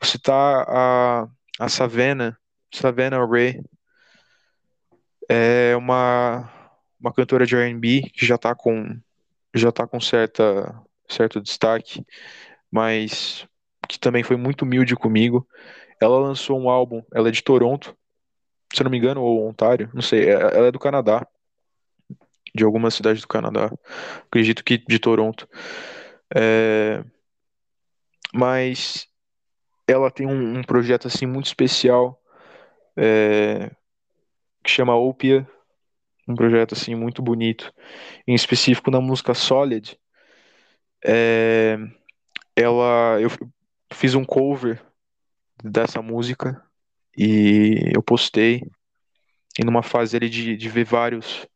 [0.01, 1.27] citar a,
[1.59, 2.37] a Savena,
[2.71, 3.61] Savannah Ray
[5.29, 6.49] é uma,
[6.99, 8.97] uma cantora de R&B que já está com
[9.55, 10.73] já tá com certa
[11.07, 12.03] certo destaque,
[12.71, 13.47] mas
[13.87, 15.47] que também foi muito humilde comigo.
[16.01, 17.95] Ela lançou um álbum, ela é de Toronto,
[18.73, 21.25] se eu não me engano, ou Ontário, não sei, é, ela é do Canadá,
[22.53, 23.71] de alguma cidade do Canadá,
[24.25, 25.47] acredito que de Toronto.
[26.35, 27.03] É,
[28.33, 29.07] mas
[29.87, 32.19] ela tem um, um projeto assim muito especial
[32.95, 33.71] é,
[34.63, 35.47] que chama Opia,
[36.27, 37.73] um projeto assim muito bonito,
[38.27, 39.99] em específico na música Solid.
[41.05, 41.77] É,
[42.55, 43.29] ela, eu
[43.91, 44.81] fiz um cover
[45.63, 46.63] dessa música
[47.17, 48.63] e eu postei
[49.59, 51.47] e numa fase ali de, de ver vários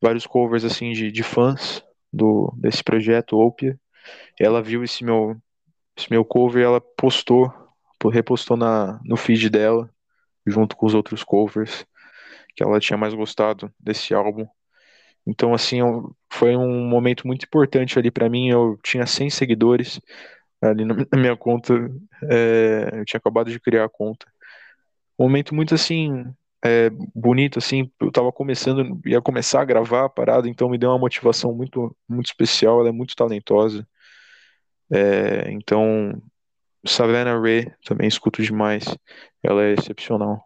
[0.00, 1.82] vários covers assim de, de fãs
[2.12, 3.78] do desse projeto Opia.
[4.38, 5.36] Ela viu esse meu
[5.96, 7.52] esse meu cover, ela postou,
[8.12, 9.90] repostou na no feed dela
[10.46, 11.84] junto com os outros covers,
[12.54, 14.46] que ela tinha mais gostado desse álbum.
[15.26, 15.80] Então, assim,
[16.32, 18.48] foi um momento muito importante ali para mim.
[18.48, 20.00] Eu tinha 100 seguidores
[20.62, 21.74] ali na minha conta,
[22.30, 24.26] é, eu tinha acabado de criar a conta.
[25.18, 26.24] Um momento muito, assim,
[26.66, 30.90] é, bonito, assim, eu tava começando, ia começar a gravar a parada, então me deu
[30.90, 32.80] uma motivação muito, muito especial.
[32.80, 33.86] Ela é muito talentosa.
[34.90, 36.20] É, então,
[36.84, 38.84] Savannah Ray também escuto demais.
[39.42, 40.44] Ela é excepcional.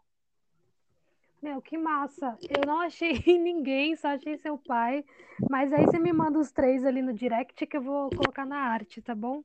[1.43, 2.37] Meu, que massa.
[2.43, 5.05] Eu não achei ninguém, só achei seu pai.
[5.49, 8.59] Mas aí você me manda os três ali no direct que eu vou colocar na
[8.59, 9.43] arte, tá bom?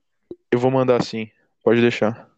[0.51, 1.30] Eu vou mandar sim.
[1.63, 2.30] Pode deixar.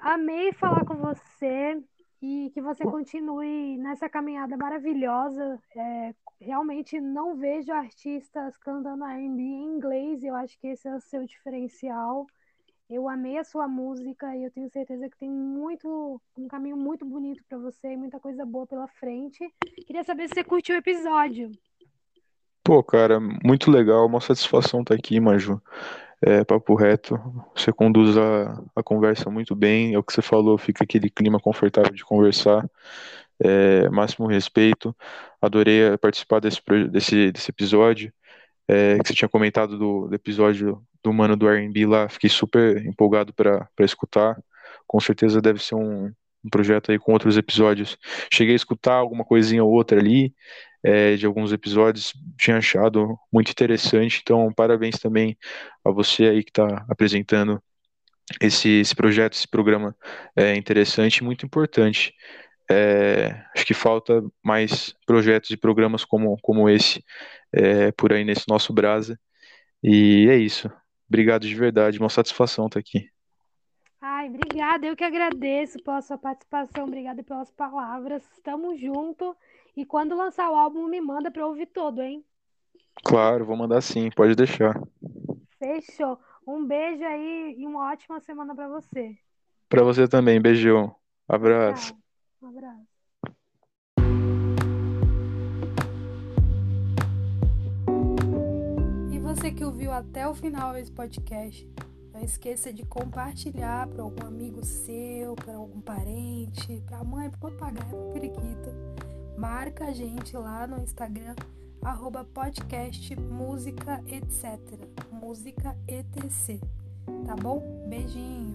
[0.00, 1.82] Amei falar com você
[2.22, 5.58] e que você continue nessa caminhada maravilhosa.
[5.76, 10.22] É, realmente não vejo artistas cantando R&B em inglês.
[10.22, 12.26] Eu acho que esse é o seu diferencial.
[12.88, 17.04] Eu amei a sua música e eu tenho certeza que tem muito um caminho muito
[17.04, 19.52] bonito para você e muita coisa boa pela frente.
[19.86, 21.50] Queria saber se você curtiu o episódio.
[22.62, 25.60] Pô, cara, muito legal, uma satisfação estar aqui, Maju.
[26.24, 27.18] É, papo reto,
[27.54, 31.40] você conduz a, a conversa muito bem, é o que você falou, fica aquele clima
[31.40, 32.64] confortável de conversar,
[33.40, 34.94] é, máximo respeito,
[35.40, 36.60] adorei participar desse,
[36.90, 38.12] desse, desse episódio,
[38.68, 42.86] é, que você tinha comentado do, do episódio do Mano do R&B lá, fiquei super
[42.86, 44.40] empolgado para escutar,
[44.86, 46.12] com certeza deve ser um,
[46.44, 47.96] um projeto aí com outros episódios,
[48.32, 50.34] cheguei a escutar alguma coisinha ou outra ali,
[50.82, 54.20] é, de alguns episódios, tinha achado muito interessante.
[54.22, 55.36] Então, parabéns também
[55.84, 57.62] a você aí que está apresentando
[58.40, 59.96] esse, esse projeto, esse programa
[60.36, 62.14] é interessante e muito importante.
[62.70, 67.04] É, acho que falta mais projetos e programas como, como esse
[67.52, 69.18] é, por aí nesse nosso Brasa.
[69.82, 70.70] E é isso.
[71.08, 73.11] Obrigado de verdade, uma satisfação estar aqui.
[74.04, 78.28] Ai, obrigada, eu que agradeço pela sua participação, obrigada pelas palavras.
[78.32, 79.36] Estamos juntos.
[79.76, 82.24] E quando lançar o álbum, me manda pra eu ouvir todo, hein?
[83.04, 84.74] Claro, vou mandar sim, pode deixar.
[85.56, 86.18] Fechou.
[86.44, 89.16] Um beijo aí e uma ótima semana para você.
[89.68, 90.92] Para você também, beijão.
[91.28, 91.94] Abraço.
[91.94, 92.02] Tchau.
[92.42, 92.88] Um abraço.
[99.12, 101.70] E você que ouviu até o final esse podcast,
[102.24, 108.12] esqueça de compartilhar para algum amigo seu, para algum parente, para mãe, para papagaio, para
[108.12, 108.92] periquito
[109.42, 111.34] marca a gente lá no Instagram,
[111.82, 114.56] arroba podcast música etc.
[115.10, 116.60] Música etc.
[117.26, 117.60] Tá bom?
[117.88, 118.54] Beijinho!